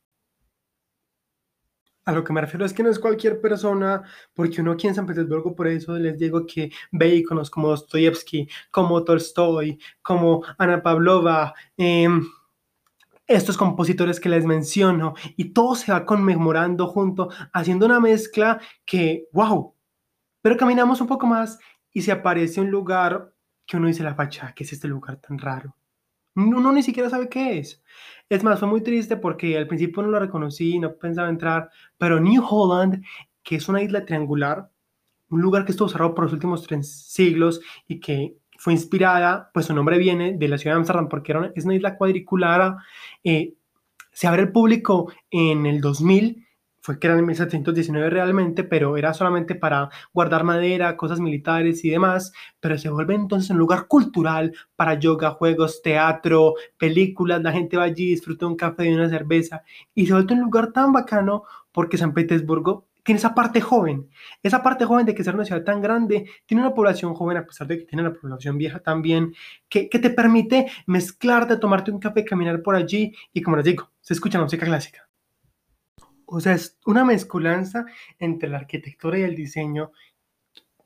A 2.04 2.12
lo 2.12 2.24
que 2.24 2.32
me 2.32 2.40
refiero 2.40 2.64
es 2.66 2.72
que 2.72 2.82
no 2.82 2.90
es 2.90 2.98
cualquier 2.98 3.40
persona, 3.40 4.02
porque 4.34 4.60
uno 4.60 4.72
aquí 4.72 4.88
en 4.88 4.94
San 4.94 5.06
Petersburgo, 5.06 5.54
por 5.54 5.68
eso 5.68 5.96
les 5.98 6.18
digo 6.18 6.44
que 6.46 6.70
ve 6.90 7.14
iconos 7.14 7.48
como 7.48 7.68
Dostoyevsky, 7.68 8.48
como 8.72 9.04
Tolstoy, 9.04 9.78
como 10.02 10.42
Ana 10.58 10.82
Pavlova, 10.82 11.54
em, 11.76 12.22
estos 13.26 13.56
compositores 13.56 14.18
que 14.18 14.28
les 14.28 14.44
menciono, 14.44 15.14
y 15.36 15.52
todo 15.52 15.76
se 15.76 15.92
va 15.92 16.04
conmemorando 16.04 16.88
junto, 16.88 17.30
haciendo 17.52 17.86
una 17.86 18.00
mezcla 18.00 18.60
que, 18.84 19.28
wow, 19.32 19.74
pero 20.42 20.56
caminamos 20.56 21.00
un 21.00 21.06
poco 21.06 21.26
más 21.26 21.58
y 21.92 22.02
se 22.02 22.12
aparece 22.12 22.60
un 22.60 22.70
lugar 22.70 23.32
que 23.64 23.76
uno 23.76 23.86
dice 23.86 24.02
la 24.02 24.14
fachada, 24.14 24.52
que 24.54 24.64
es 24.64 24.72
este 24.72 24.88
lugar 24.88 25.16
tan 25.18 25.38
raro. 25.38 25.76
Uno 26.34 26.72
ni 26.72 26.82
siquiera 26.82 27.10
sabe 27.10 27.28
qué 27.28 27.58
es. 27.58 27.82
Es 28.28 28.42
más, 28.42 28.58
fue 28.58 28.68
muy 28.68 28.82
triste 28.82 29.16
porque 29.16 29.58
al 29.58 29.66
principio 29.66 30.02
no 30.02 30.08
lo 30.08 30.18
reconocí, 30.18 30.78
no 30.78 30.94
pensaba 30.96 31.28
entrar, 31.28 31.70
pero 31.98 32.20
New 32.20 32.42
Holland, 32.48 33.04
que 33.42 33.56
es 33.56 33.68
una 33.68 33.82
isla 33.82 34.06
triangular, 34.06 34.70
un 35.28 35.42
lugar 35.42 35.64
que 35.64 35.72
estuvo 35.72 35.88
cerrado 35.88 36.14
por 36.14 36.24
los 36.24 36.32
últimos 36.32 36.62
tres 36.66 36.90
siglos 36.90 37.60
y 37.88 38.00
que 38.00 38.36
fue 38.58 38.72
inspirada, 38.72 39.50
pues 39.52 39.66
su 39.66 39.74
nombre 39.74 39.98
viene 39.98 40.36
de 40.38 40.48
la 40.48 40.56
ciudad 40.56 40.76
de 40.76 40.80
Amsterdam 40.80 41.08
porque 41.08 41.34
es 41.54 41.64
una 41.64 41.74
isla 41.74 41.96
cuadricular, 41.96 42.76
eh, 43.24 43.54
se 44.12 44.26
abre 44.26 44.42
al 44.42 44.52
público 44.52 45.12
en 45.30 45.66
el 45.66 45.80
2000 45.80 46.46
fue 46.82 46.98
creada 46.98 47.20
en 47.20 47.26
1719 47.26 48.10
realmente, 48.10 48.64
pero 48.64 48.96
era 48.96 49.14
solamente 49.14 49.54
para 49.54 49.88
guardar 50.12 50.42
madera, 50.42 50.96
cosas 50.96 51.20
militares 51.20 51.84
y 51.84 51.90
demás, 51.90 52.32
pero 52.58 52.76
se 52.76 52.90
vuelve 52.90 53.14
entonces 53.14 53.50
un 53.50 53.58
lugar 53.58 53.86
cultural 53.86 54.52
para 54.74 54.94
yoga, 54.94 55.30
juegos, 55.30 55.80
teatro, 55.80 56.54
películas, 56.76 57.40
la 57.40 57.52
gente 57.52 57.76
va 57.76 57.84
allí, 57.84 58.06
disfruta 58.06 58.48
un 58.48 58.56
café 58.56 58.86
y 58.90 58.94
una 58.94 59.08
cerveza, 59.08 59.62
y 59.94 60.06
se 60.06 60.12
vuelve 60.12 60.34
un 60.34 60.40
lugar 60.40 60.72
tan 60.72 60.92
bacano 60.92 61.44
porque 61.70 61.96
San 61.96 62.12
Petersburgo 62.12 62.88
tiene 63.04 63.18
esa 63.18 63.34
parte 63.34 63.60
joven, 63.60 64.08
esa 64.42 64.62
parte 64.62 64.84
joven 64.84 65.06
de 65.06 65.14
que 65.14 65.22
ser 65.22 65.36
una 65.36 65.44
ciudad 65.44 65.62
tan 65.62 65.80
grande, 65.82 66.28
tiene 66.46 66.62
una 66.62 66.74
población 66.74 67.14
joven 67.14 67.36
a 67.36 67.46
pesar 67.46 67.68
de 67.68 67.78
que 67.78 67.84
tiene 67.84 68.02
una 68.02 68.12
población 68.12 68.58
vieja 68.58 68.80
también, 68.80 69.34
que, 69.68 69.88
que 69.88 70.00
te 70.00 70.10
permite 70.10 70.66
mezclarte, 70.86 71.58
tomarte 71.58 71.92
un 71.92 72.00
café, 72.00 72.24
caminar 72.24 72.60
por 72.60 72.74
allí 72.74 73.14
y 73.32 73.40
como 73.40 73.56
les 73.56 73.66
digo, 73.66 73.90
se 74.00 74.14
escucha 74.14 74.40
música 74.40 74.66
clásica. 74.66 75.11
O 76.34 76.40
sea, 76.40 76.54
es 76.54 76.78
una 76.86 77.04
mezcolanza 77.04 77.84
entre 78.18 78.48
la 78.48 78.56
arquitectura 78.56 79.18
y 79.18 79.22
el 79.22 79.36
diseño 79.36 79.92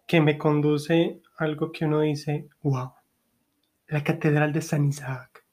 que 0.04 0.20
me 0.20 0.36
conduce 0.36 1.22
a 1.38 1.44
algo 1.44 1.70
que 1.70 1.84
uno 1.84 2.00
dice, 2.00 2.48
wow, 2.62 2.92
la 3.86 4.02
Catedral 4.02 4.52
de 4.52 4.60
San 4.60 4.84
Isaac. 4.86 5.46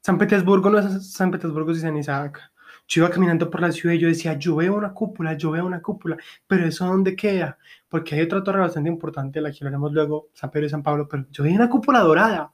San 0.00 0.18
Petersburgo 0.18 0.70
no 0.70 0.80
es 0.80 1.12
San 1.12 1.30
Petersburgo, 1.30 1.70
es 1.70 1.82
San 1.82 1.96
Isaac. 1.96 2.40
Yo 2.88 3.02
iba 3.02 3.10
caminando 3.10 3.48
por 3.48 3.60
la 3.60 3.70
ciudad 3.70 3.94
y 3.94 4.00
yo 4.00 4.08
decía, 4.08 4.36
yo 4.36 4.56
veo 4.56 4.74
una 4.74 4.92
cúpula, 4.92 5.36
yo 5.36 5.52
veo 5.52 5.64
una 5.64 5.80
cúpula, 5.80 6.16
pero 6.48 6.66
¿eso 6.66 6.84
dónde 6.84 7.14
queda? 7.14 7.58
Porque 7.88 8.16
hay 8.16 8.22
otra 8.22 8.42
torre 8.42 8.58
bastante 8.58 8.90
importante, 8.90 9.40
la 9.40 9.52
que 9.52 9.58
hablaremos 9.60 9.92
luego, 9.92 10.30
San 10.34 10.50
Pedro 10.50 10.66
y 10.66 10.70
San 10.70 10.82
Pablo, 10.82 11.06
pero 11.08 11.26
yo 11.30 11.44
veo 11.44 11.54
una 11.54 11.70
cúpula 11.70 12.00
dorada. 12.00 12.52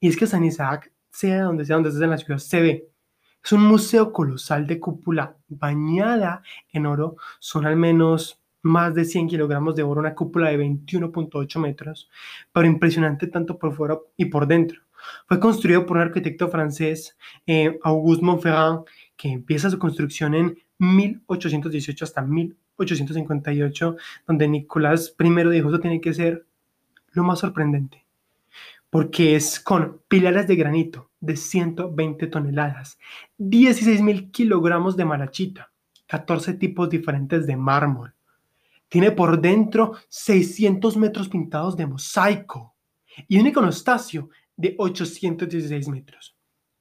Y 0.00 0.08
es 0.08 0.16
que 0.16 0.26
San 0.26 0.44
Isaac, 0.44 0.90
sea 1.10 1.42
donde 1.42 1.66
sea, 1.66 1.76
donde 1.76 1.90
estés 1.90 2.02
en 2.02 2.10
la 2.10 2.16
ciudad, 2.16 2.38
se 2.38 2.62
ve. 2.62 2.88
Es 3.44 3.52
un 3.52 3.66
museo 3.66 4.10
colosal 4.10 4.66
de 4.66 4.80
cúpula 4.80 5.36
bañada 5.48 6.42
en 6.72 6.86
oro. 6.86 7.16
Son 7.40 7.66
al 7.66 7.76
menos 7.76 8.40
más 8.62 8.94
de 8.94 9.04
100 9.04 9.28
kilogramos 9.28 9.76
de 9.76 9.82
oro, 9.82 10.00
una 10.00 10.14
cúpula 10.14 10.48
de 10.48 10.58
21.8 10.58 11.60
metros, 11.60 12.08
pero 12.52 12.66
impresionante 12.66 13.26
tanto 13.26 13.58
por 13.58 13.74
fuera 13.74 13.98
y 14.16 14.24
por 14.24 14.46
dentro. 14.46 14.80
Fue 15.28 15.38
construido 15.38 15.84
por 15.84 15.98
un 15.98 16.04
arquitecto 16.04 16.48
francés, 16.48 17.18
eh, 17.46 17.78
Auguste 17.82 18.24
Montferrand, 18.24 18.84
que 19.14 19.28
empieza 19.28 19.68
su 19.68 19.78
construcción 19.78 20.34
en 20.34 20.58
1818 20.78 22.02
hasta 22.02 22.22
1858, 22.22 23.96
donde 24.26 24.48
Nicolás 24.48 25.14
I 25.18 25.50
dijo, 25.50 25.68
esto 25.68 25.80
tiene 25.80 26.00
que 26.00 26.14
ser 26.14 26.46
lo 27.12 27.22
más 27.24 27.40
sorprendente, 27.40 28.03
porque 28.94 29.34
es 29.34 29.58
con 29.58 30.02
pilares 30.06 30.46
de 30.46 30.54
granito 30.54 31.10
de 31.18 31.34
120 31.34 32.28
toneladas, 32.28 32.96
16 33.38 34.00
mil 34.02 34.30
kilogramos 34.30 34.96
de 34.96 35.04
marachita, 35.04 35.72
14 36.06 36.54
tipos 36.54 36.88
diferentes 36.90 37.44
de 37.44 37.56
mármol. 37.56 38.14
Tiene 38.88 39.10
por 39.10 39.40
dentro 39.40 39.94
600 40.10 40.96
metros 40.96 41.28
pintados 41.28 41.76
de 41.76 41.88
mosaico 41.88 42.76
y 43.26 43.40
un 43.40 43.48
iconostasio 43.48 44.30
de 44.56 44.76
816 44.78 45.88
metros. 45.88 46.36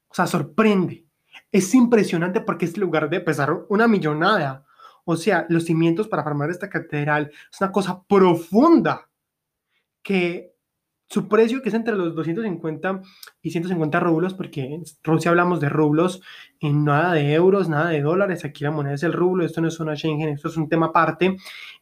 O 0.07 0.13
sea, 0.13 0.27
sorprende. 0.27 1.07
Es 1.51 1.73
impresionante 1.73 2.41
porque 2.41 2.65
este 2.65 2.79
lugar 2.79 3.09
de 3.09 3.21
pesar 3.21 3.65
una 3.69 3.87
millonada. 3.87 4.67
O 5.03 5.15
sea, 5.15 5.47
los 5.49 5.65
cimientos 5.65 6.07
para 6.07 6.21
formar 6.21 6.51
esta 6.51 6.69
catedral 6.69 7.31
es 7.51 7.59
una 7.59 7.71
cosa 7.71 8.03
profunda 8.03 9.09
que 10.03 10.52
su 11.13 11.27
precio, 11.27 11.61
que 11.61 11.69
es 11.69 11.75
entre 11.75 11.95
los 11.95 12.15
250 12.15 13.01
y 13.43 13.51
150 13.51 13.99
rublos, 13.99 14.33
porque 14.33 14.61
en 14.61 14.83
Rusia 15.03 15.29
hablamos 15.29 15.59
de 15.59 15.69
rublos, 15.69 16.21
en 16.59 16.83
nada 16.83 17.13
de 17.13 17.33
euros, 17.33 17.69
nada 17.69 17.89
de 17.89 18.01
dólares, 18.01 18.43
aquí 18.45 18.63
la 18.63 18.71
moneda 18.71 18.95
es 18.95 19.03
el 19.03 19.13
rublo, 19.13 19.45
esto 19.45 19.61
no 19.61 19.67
es 19.67 19.79
una 19.79 19.95
Schengen, 19.95 20.29
esto 20.29 20.47
es 20.47 20.57
un 20.57 20.67
tema 20.67 20.87
aparte, 20.87 21.37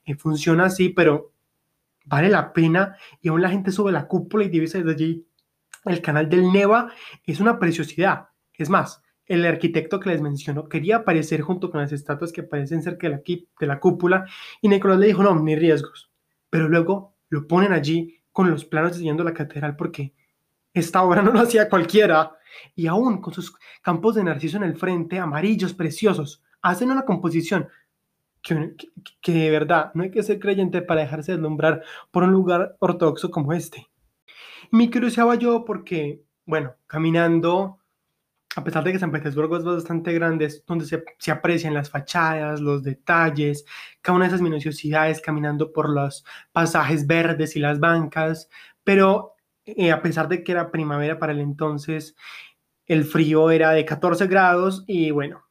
eh, 0.06 0.16
funciona 0.16 0.66
así, 0.66 0.90
pero 0.90 1.32
vale 2.04 2.30
la 2.30 2.52
pena 2.52 2.98
y 3.22 3.30
aún 3.30 3.42
la 3.42 3.50
gente 3.50 3.72
sube 3.72 3.94
la 3.94 4.06
cúpula 4.06 4.44
y 4.44 4.50
divisa 4.50 4.80
desde 4.80 4.92
allí 4.92 5.26
el 5.86 6.02
canal 6.02 6.30
del 6.30 6.52
Neva, 6.52 6.92
es 7.26 7.40
una 7.40 7.58
preciosidad. 7.58 8.28
Es 8.54 8.70
más, 8.70 9.02
el 9.26 9.46
arquitecto 9.46 10.02
que 10.02 10.10
les 10.10 10.22
menciono 10.22 10.68
quería 10.68 10.98
aparecer 10.98 11.40
junto 11.40 11.72
con 11.72 11.80
las 11.80 11.94
estatuas 11.94 12.34
que 12.34 12.42
aparecen 12.42 12.84
cerca 12.84 13.08
de 13.08 13.14
la, 13.16 13.22
de 13.26 13.68
la 13.68 13.80
cúpula 13.80 14.26
y 14.62 14.68
Nicolás 14.68 15.00
le 15.00 15.08
dijo, 15.08 15.24
no, 15.24 15.34
ni 15.40 15.56
riesgos. 15.56 16.12
Pero 16.50 16.68
luego 16.68 17.16
lo 17.30 17.48
ponen 17.48 17.72
allí 17.72 18.21
con 18.32 18.50
los 18.50 18.66
planos 18.66 18.94
diseñando 18.94 19.24
la 19.24 19.34
catedral 19.34 19.76
porque 19.76 20.14
esta 20.74 21.04
obra 21.04 21.22
no 21.22 21.32
lo 21.32 21.42
hacía 21.42 21.70
cualquiera 21.70 22.32
y 22.76 22.88
aún 22.88 23.22
con 23.22 23.34
sus 23.34 23.54
campos 23.82 24.16
de 24.16 24.24
narciso 24.24 24.58
en 24.58 24.64
el 24.64 24.78
frente, 24.78 25.20
amarillos, 25.20 25.74
preciosos, 25.74 26.44
hacen 26.62 26.92
una 26.92 27.06
composición 27.06 27.68
que, 28.42 28.76
que, 29.22 29.32
de 29.32 29.50
verdad 29.52 29.92
no 29.94 30.04
hay 30.04 30.12
que 30.12 30.24
ser 30.24 30.40
creyente 30.40 30.82
para 30.82 31.02
dejarse 31.02 31.34
deslumbrar 31.34 31.84
por 32.10 32.24
un 32.24 32.32
lugar 32.32 32.76
ortodoxo 32.80 33.30
como 33.30 33.54
este. 33.54 33.88
Me 34.72 34.90
cruceaba 34.90 35.36
yo 35.36 35.66
porque, 35.66 36.24
bueno, 36.46 36.76
caminando, 36.88 37.81
a 38.56 38.64
pesar 38.64 38.84
de 38.84 38.92
que 38.92 39.00
San 39.00 39.12
Petersburgo 39.12 39.58
es 39.58 39.64
bastante 39.64 40.14
grande, 40.14 40.46
es 40.46 40.66
donde 40.66 40.86
se, 40.86 41.32
aprecian 41.32 41.74
las 41.74 41.90
fachadas, 41.90 42.60
los 42.60 42.84
detalles, 42.84 43.66
cada 44.02 44.18
una 44.18 44.26
de 44.26 44.30
esas 44.30 44.42
minuciosidades, 44.42 45.22
caminando 45.22 45.72
por 45.72 45.90
los 45.90 46.26
pasajes 46.52 47.08
verdes 47.08 47.56
y 47.56 47.60
las 47.60 47.80
bancas, 47.80 48.50
pero 48.84 49.36
eh, 49.66 49.92
a 49.92 50.02
pesar 50.02 50.28
de 50.28 50.44
que 50.44 50.52
era 50.52 50.72
primavera 50.72 51.18
para 51.18 51.32
el 51.32 51.40
entonces, 51.40 52.16
el 52.86 53.06
frío 53.06 53.52
era 53.52 53.72
de 53.72 53.86
14 53.86 54.28
grados 54.28 54.84
y 54.86 55.12
bueno, 55.12 55.46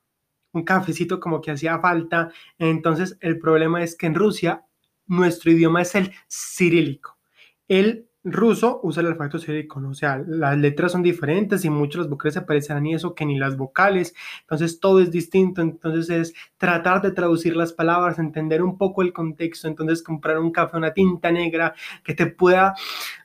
un 0.52 0.64
cafecito 0.64 1.20
como 1.20 1.40
que 1.40 1.52
hacía 1.52 1.78
falta. 1.78 2.30
Entonces 2.58 3.16
el 3.20 3.38
problema 3.38 3.82
es 3.82 3.96
que 3.96 4.06
en 4.06 4.14
Rusia 4.14 4.66
nuestro 5.06 5.50
idioma 5.50 5.82
es 5.82 5.94
el 5.94 6.12
cirílico. 6.28 7.18
El 7.66 8.09
ruso 8.22 8.80
usa 8.82 9.00
el 9.00 9.08
alfabeto 9.08 9.38
cirílico, 9.38 9.80
o 9.80 9.94
sea, 9.94 10.22
las 10.26 10.56
letras 10.58 10.92
son 10.92 11.02
diferentes 11.02 11.64
y 11.64 11.70
muchas 11.70 12.00
las 12.00 12.10
vocales 12.10 12.34
se 12.34 12.42
parecen 12.42 12.84
y 12.84 12.94
eso 12.94 13.14
que 13.14 13.24
ni 13.24 13.38
las 13.38 13.56
vocales, 13.56 14.14
entonces 14.42 14.78
todo 14.78 15.00
es 15.00 15.10
distinto, 15.10 15.62
entonces 15.62 16.10
es 16.10 16.34
tratar 16.58 17.00
de 17.00 17.12
traducir 17.12 17.56
las 17.56 17.72
palabras, 17.72 18.18
entender 18.18 18.62
un 18.62 18.76
poco 18.76 19.02
el 19.02 19.12
contexto, 19.12 19.68
entonces 19.68 20.02
comprar 20.02 20.38
un 20.38 20.52
café, 20.52 20.76
una 20.76 20.92
tinta 20.92 21.32
negra 21.32 21.74
que 22.04 22.14
te 22.14 22.26
pueda 22.26 22.74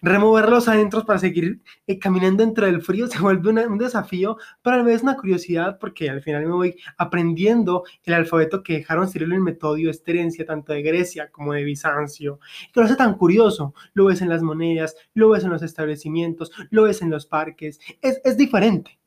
remover 0.01 0.47
los 0.47 0.67
adentros 0.69 1.03
para 1.03 1.19
seguir 1.19 1.59
eh, 1.87 1.99
caminando 1.99 2.43
entre 2.43 2.69
el 2.69 2.81
frío 2.81 3.07
se 3.15 3.19
vuelve 3.19 3.67
un 3.67 3.77
desafío, 3.77 4.37
pero 4.61 4.75
a 4.75 4.79
la 4.79 4.85
vez 4.85 5.03
una 5.03 5.17
curiosidad 5.17 5.77
porque 5.77 6.09
al 6.09 6.21
final 6.21 6.45
me 6.45 6.51
voy 6.51 6.75
aprendiendo 6.97 7.83
el 8.03 8.13
alfabeto 8.13 8.63
que 8.63 8.73
dejaron 8.73 9.09
Cirilo 9.09 9.35
y 9.35 9.39
Metodio, 9.39 9.89
esta 9.89 10.11
herencia 10.11 10.45
tanto 10.45 10.71
de 10.71 10.81
Grecia 10.81 11.29
como 11.31 11.53
de 11.53 11.63
Bizancio, 11.63 12.39
que 12.73 12.79
hace 12.79 12.95
tan 12.95 13.15
curioso, 13.15 13.73
lo 13.93 14.05
ves 14.05 14.21
en 14.21 14.29
las 14.29 14.41
monedas, 14.41 14.84
lo 15.13 15.29
ves 15.29 15.43
en 15.43 15.49
los 15.49 15.63
establecimientos, 15.63 16.51
lo 16.69 16.83
ves 16.83 17.01
en 17.01 17.09
los 17.09 17.25
parques, 17.25 17.79
es, 18.01 18.21
es 18.23 18.37
diferente. 18.37 18.99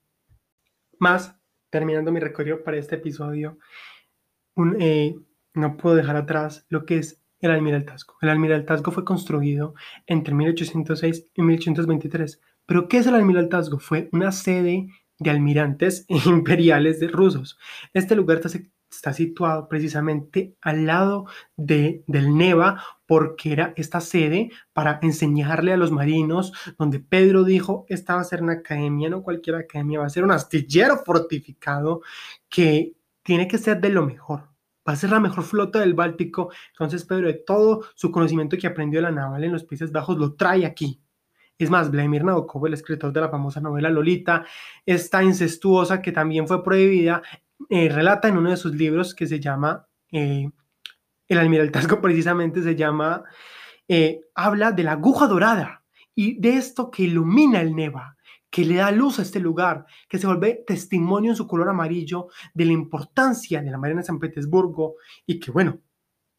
Más, 0.99 1.37
terminando 1.71 2.11
mi 2.11 2.21
recorrido 2.21 2.65
para 2.65 2.79
este 2.79 2.97
episodio, 2.97 3.59
eh, 4.81 5.15
no 5.55 5.77
puedo 5.77 5.97
dejar 5.97 6.17
atrás 6.17 6.67
lo 6.69 6.85
que 6.85 6.99
es 6.99 7.23
el 7.41 7.51
Almiraltazgo. 7.51 8.15
El 8.21 8.31
Almiraltazgo 8.31 8.91
fue 8.91 9.05
construido 9.05 9.75
entre 10.07 10.35
1806 10.35 11.31
y 11.35 11.43
1823. 11.43 12.41
¿Pero 12.67 12.89
qué 12.89 12.99
es 12.99 13.07
el 13.07 13.15
Almiraltazgo? 13.15 13.79
Fue 13.79 14.09
una 14.13 14.33
sede 14.33 14.89
de 15.19 15.31
almirantes 15.31 16.05
imperiales 16.27 17.01
de 17.01 17.09
rusos. 17.09 17.59
Este 17.93 18.17
lugar 18.17 18.41
está, 18.91 19.13
situado 19.13 19.69
precisamente 19.69 20.57
al 20.61 20.87
lado 20.87 21.27
de, 21.57 22.05
del 22.07 22.37
Neva, 22.37 22.83
porque 23.07 23.53
era 23.53 23.73
esta 23.77 24.01
sede 24.01 24.51
para 24.73 24.99
enseñarle 25.03 25.73
a 25.73 25.77
los 25.77 25.91
marinos, 25.91 26.53
donde 26.79 27.01
Pedro 27.01 27.45
dijo, 27.45 27.87
esta 27.89 28.17
va 28.17 28.21
a 28.21 28.25
ser 28.25 28.43
una 28.43 28.55
academia, 28.55 29.09
no 29.11 29.23
cualquier 29.23 29.57
academia, 29.57 30.01
va 30.01 30.07
a 30.07 30.11
ser 30.11 30.25
un 30.25 30.33
astillero 30.33 30.99
fortificado 31.05 32.03
que 32.49 32.95
tiene 33.23 33.49
que 33.49 33.59
ser 33.59 33.81
de 33.81 33.91
lo 33.91 34.05
mejor. 34.07 34.49
Va 34.89 34.95
a 34.95 34.97
ser 34.97 35.11
la 35.11 35.21
mejor 35.21 35.45
flota 35.45 35.81
del 35.81 35.93
Báltico. 35.93 36.51
Entonces 36.71 37.05
Pedro, 37.05 37.27
de 37.27 37.35
todo 37.35 37.85
su 37.95 38.11
conocimiento 38.11 38.57
que 38.57 38.67
aprendió 38.67 39.01
de 39.01 39.03
la 39.03 39.11
naval 39.11 39.45
en 39.45 39.53
los 39.53 39.65
Países 39.65 39.93
Bajos, 39.93 40.17
lo 40.17 40.35
trae 40.35 40.65
aquí. 40.65 41.03
Es 41.59 41.69
más, 41.71 41.91
Vladimir 41.91 42.25
Nabokov, 42.25 42.67
el 42.67 42.75
escritor 42.75 43.13
de 43.13 43.21
la 43.21 43.29
famosa 43.29 43.61
novela 43.61 43.91
Lolita, 43.91 44.47
esta 44.87 45.23
incestuosa 45.25 46.01
que 46.01 46.13
también 46.13 46.47
fue 46.47 46.63
prohibida, 46.63 47.21
eh, 47.71 47.89
relata 47.89 48.29
en 48.29 48.39
uno 48.39 48.51
de 48.51 48.57
sus 48.57 48.75
libros 48.75 49.15
que 49.15 49.27
se 49.27 49.41
llama, 49.41 49.87
eh, 50.13 50.51
El 51.27 51.39
Almiraltazgo 51.39 52.01
precisamente 52.01 52.63
se 52.63 52.77
llama, 52.77 53.25
eh, 53.89 54.21
habla 54.35 54.73
de 54.73 54.85
la 54.85 54.93
aguja 54.93 55.27
dorada 55.27 55.85
y 56.15 56.41
de 56.41 56.57
esto 56.57 56.91
que 56.91 57.05
ilumina 57.05 57.61
el 57.61 57.75
Neva, 57.75 58.17
que 58.51 58.65
le 58.65 58.77
da 58.77 58.91
luz 58.91 59.19
a 59.19 59.23
este 59.23 59.41
lugar, 59.41 59.85
que 60.09 60.19
se 60.19 60.27
vuelve 60.27 60.65
testimonio 60.67 61.33
en 61.33 61.37
su 61.37 61.47
color 61.47 61.69
amarillo 61.69 62.29
de 62.55 62.65
la 62.65 62.73
importancia 62.73 63.61
de 63.61 63.71
la 63.71 63.79
Marina 63.79 64.01
de 64.01 64.07
San 64.07 64.19
Petersburgo 64.19 64.95
y 65.27 65.39
que, 65.39 65.51
bueno, 65.51 65.81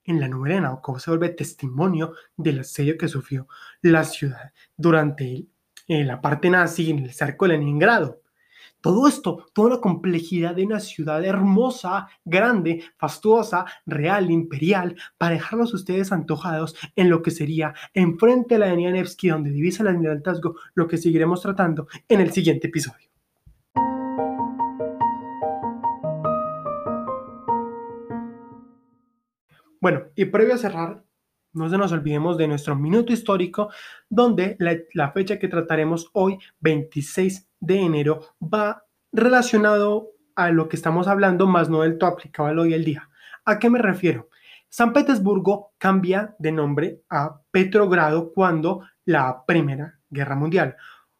en 0.04 0.20
la 0.20 0.28
novela 0.28 0.56
de 0.56 0.62
Nabokov 0.62 1.00
se 1.00 1.12
vuelve 1.12 1.30
testimonio 1.30 2.14
del 2.36 2.62
asedio 2.62 2.98
que 2.98 3.08
sufrió 3.08 3.48
la 3.82 4.04
ciudad 4.04 4.54
durante 4.76 5.46
la 5.88 6.20
parte 6.20 6.50
nazi 6.50 6.90
en 6.90 7.00
el 7.00 7.14
cerco 7.14 7.48
de 7.48 7.58
Leningrado. 7.58 8.22
Todo 8.82 9.10
esto, 9.10 9.46
toda 9.54 9.72
la 9.72 9.82
complejidad 9.82 10.56
de 10.56 10.66
una 10.66 10.80
ciudad 10.80 11.24
hermosa, 11.26 12.08
grande, 12.24 12.84
fastuosa, 12.98 13.66
real, 13.86 14.32
imperial, 14.32 14.96
para 15.18 15.34
dejarlos 15.34 15.74
ustedes 15.74 16.14
antojados 16.14 16.78
en 16.96 17.10
lo 17.10 17.22
que 17.22 17.32
sería 17.32 17.74
enfrente 17.94 18.56
de 18.56 18.60
la 18.60 18.68
avenida 18.68 18.92
Nevsky, 18.92 19.30
donde 19.30 19.52
divisa 19.52 19.84
el 19.84 19.90
almirantazgo, 19.90 20.56
lo 20.76 20.88
que 20.88 20.98
seguiremos 20.98 21.42
tratando 21.42 21.88
en 22.08 22.22
el 22.22 22.32
siguiente 22.32 22.68
episodio. 22.68 23.10
Bueno, 29.82 30.04
y 30.16 30.26
previo 30.26 30.56
a 30.56 30.58
cerrar, 30.58 31.04
no 31.54 31.70
se 31.70 31.78
nos 31.78 31.92
olvidemos 31.92 32.38
de 32.38 32.48
nuestro 32.48 32.76
minuto 32.76 33.12
histórico, 33.12 33.70
donde 34.10 34.56
la, 34.60 35.12
fecha 35.12 35.40
que 35.40 35.48
trataremos 35.48 36.10
hoy, 36.14 36.38
26 36.60 37.49
de 37.60 37.82
enero, 37.82 38.22
va 38.42 38.86
relacionado 39.12 40.12
a 40.36 40.52
lo 40.52 40.70
que 40.70 40.76
estamos 40.76 41.08
hablando, 41.08 41.48
más 41.48 41.70
no 41.70 41.82
del 41.82 41.98
todo 41.98 42.12
aplicable 42.12 42.62
hoy 42.62 42.74
el 42.74 42.86
día. 42.86 43.10
¿A 43.46 43.60
qué 43.60 43.70
me 43.70 43.80
refiero? 43.80 44.30
San 44.70 44.94
Petersburgo 44.94 45.74
cambia 45.78 46.36
de 46.38 46.52
nombre 46.52 47.02
a 47.10 47.42
Petrogrado 47.52 48.32
cuando 48.34 48.84
la 49.06 49.44
Primera 49.46 50.00
Guerra 50.10 50.36
Mundial. 50.36 50.76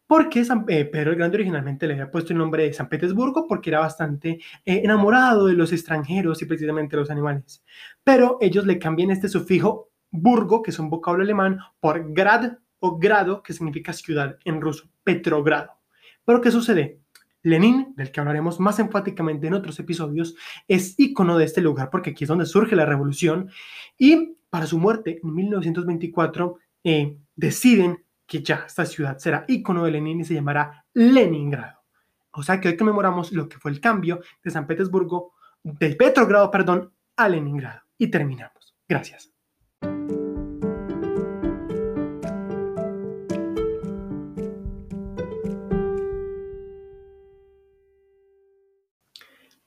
Porque 0.06 0.44
San, 0.46 0.66
eh, 0.68 0.86
Pedro 0.86 1.12
el 1.12 1.18
Grande 1.18 1.38
originalmente 1.38 1.88
le 1.88 1.94
había 1.94 2.12
puesto 2.12 2.34
el 2.34 2.40
nombre 2.40 2.64
de 2.64 2.74
San 2.74 2.90
Petersburgo 2.90 3.48
porque 3.48 3.70
era 3.70 3.80
bastante 3.80 4.40
eh, 4.66 4.82
enamorado 4.84 5.48
de 5.48 5.54
los 5.54 5.72
extranjeros 5.72 6.42
y 6.42 6.46
precisamente 6.46 6.96
los 6.96 7.12
animales. 7.12 7.64
Pero 8.04 8.38
ellos 8.42 8.66
le 8.66 8.80
cambian 8.80 9.12
este 9.12 9.30
sufijo 9.30 9.90
Burgo, 10.12 10.62
que 10.62 10.72
es 10.72 10.80
un 10.80 10.90
vocablo 10.90 11.24
alemán, 11.24 11.60
por 11.80 12.14
Grad 12.14 12.54
o 12.80 12.98
Grado, 12.98 13.44
que 13.44 13.54
significa 13.54 13.94
ciudad 13.94 14.38
en 14.46 14.62
ruso, 14.62 14.90
Petrogrado. 15.04 15.79
Pero 16.26 16.42
¿qué 16.42 16.52
sucede? 16.52 17.00
Lenin, 17.42 17.94
del 17.96 18.12
que 18.12 18.20
hablaremos 18.20 18.60
más 18.60 18.80
enfáticamente 18.80 19.48
en 19.48 19.54
otros 19.54 19.80
episodios, 19.80 20.36
es 20.68 21.00
ícono 21.00 21.38
de 21.38 21.46
este 21.46 21.62
lugar 21.62 21.90
porque 21.90 22.12
aquí 22.12 22.26
es 22.26 22.28
donde 22.28 22.46
surge 22.46 22.76
la 22.76 22.86
revolución 22.86 23.50
y 23.98 24.36
para 24.50 24.66
su 24.66 24.78
muerte 24.78 25.20
en 25.24 25.34
1924 25.34 26.58
eh, 26.84 27.18
deciden 27.36 28.04
que 28.26 28.44
ya 28.44 28.66
esta 28.68 28.86
ciudad 28.86 29.18
será 29.18 29.46
ícono 29.48 29.86
de 29.86 29.92
Lenin 29.92 30.22
y 30.22 30.26
se 30.26 30.34
llamará 30.34 30.86
Leningrado. 30.94 31.80
O 32.32 32.44
sea 32.44 32.60
que 32.60 32.70
hoy 32.70 32.78
conmemoramos 32.78 33.32
lo 33.32 33.50
que 33.50 33.58
fue 33.58 33.72
el 33.72 33.82
cambio 33.82 34.22
de 34.44 34.52
San 34.52 34.68
Petersburgo, 34.68 35.34
de 35.64 35.96
Petrogrado, 35.96 36.52
perdón, 36.52 36.94
a 37.16 37.28
Leningrado. 37.28 37.82
Y 37.98 38.08
terminamos. 38.08 38.76
Gracias. 38.88 39.39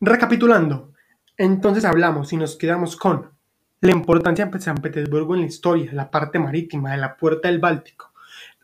Recapitulando, 0.05 0.95
entonces 1.37 1.85
hablamos 1.85 2.33
y 2.33 2.37
nos 2.37 2.57
quedamos 2.57 2.97
con 2.97 3.31
la 3.81 3.93
importancia 3.93 4.47
de 4.47 4.61
San 4.61 4.75
Petersburgo 4.75 5.37
en 5.37 5.43
la 5.43 5.47
historia, 5.47 5.93
la 5.93 6.11
parte 6.11 6.41
marítima 6.41 6.91
de 6.91 6.97
la 6.97 7.17
puerta 7.17 7.47
del 7.47 7.61
Báltico, 7.61 8.13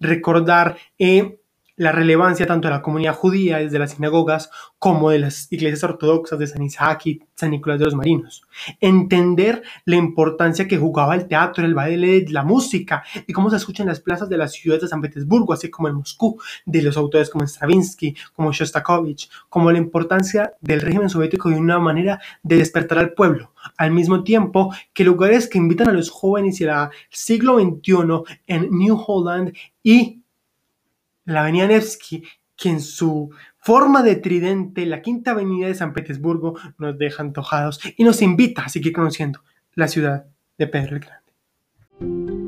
recordar 0.00 0.76
eh, 0.98 1.40
la 1.78 1.92
relevancia 1.92 2.46
tanto 2.46 2.68
de 2.68 2.74
la 2.74 2.82
comunidad 2.82 3.14
judía 3.14 3.58
desde 3.58 3.78
las 3.78 3.92
sinagogas 3.92 4.50
como 4.78 5.10
de 5.10 5.20
las 5.20 5.50
iglesias 5.50 5.84
ortodoxas 5.84 6.38
de 6.38 6.46
San 6.46 6.62
Isaac 6.62 7.06
y 7.06 7.20
San 7.34 7.50
Nicolás 7.50 7.78
de 7.78 7.86
los 7.86 7.94
Marinos. 7.94 8.42
Entender 8.80 9.62
la 9.84 9.96
importancia 9.96 10.68
que 10.68 10.76
jugaba 10.76 11.14
el 11.14 11.26
teatro, 11.26 11.64
el 11.64 11.74
baile, 11.74 12.26
la 12.28 12.42
música 12.42 13.04
y 13.26 13.32
cómo 13.32 13.48
se 13.48 13.56
escucha 13.56 13.84
en 13.84 13.88
las 13.88 14.00
plazas 14.00 14.28
de 14.28 14.36
las 14.36 14.52
ciudades 14.52 14.82
de 14.82 14.88
San 14.88 15.00
Petersburgo, 15.00 15.52
así 15.52 15.70
como 15.70 15.88
en 15.88 15.94
Moscú, 15.94 16.38
de 16.66 16.82
los 16.82 16.96
autores 16.96 17.30
como 17.30 17.46
Stravinsky, 17.46 18.16
como 18.34 18.52
Shostakovich, 18.52 19.30
como 19.48 19.70
la 19.70 19.78
importancia 19.78 20.52
del 20.60 20.80
régimen 20.80 21.08
soviético 21.08 21.48
de 21.48 21.56
una 21.56 21.78
manera 21.78 22.20
de 22.42 22.56
despertar 22.56 22.98
al 22.98 23.12
pueblo, 23.12 23.52
al 23.76 23.92
mismo 23.92 24.24
tiempo 24.24 24.74
que 24.92 25.04
lugares 25.04 25.48
que 25.48 25.58
invitan 25.58 25.88
a 25.88 25.92
los 25.92 26.10
jóvenes 26.10 26.60
y 26.60 26.64
al 26.66 26.90
siglo 27.08 27.60
XXI 27.60 28.36
en 28.48 28.68
New 28.70 29.00
Holland 29.06 29.52
y 29.82 30.22
la 31.28 31.42
avenida 31.42 31.66
Nevsky, 31.66 32.24
que 32.56 32.70
en 32.70 32.80
su 32.80 33.30
forma 33.58 34.02
de 34.02 34.16
tridente, 34.16 34.86
la 34.86 35.02
quinta 35.02 35.32
avenida 35.32 35.68
de 35.68 35.74
San 35.74 35.92
Petersburgo, 35.92 36.58
nos 36.78 36.98
deja 36.98 37.22
antojados 37.22 37.80
y 37.96 38.04
nos 38.04 38.22
invita 38.22 38.62
a 38.62 38.68
seguir 38.68 38.92
conociendo 38.92 39.40
la 39.74 39.88
ciudad 39.88 40.26
de 40.56 40.66
Pedro 40.66 40.96
el 40.96 41.00
Grande. 41.00 42.47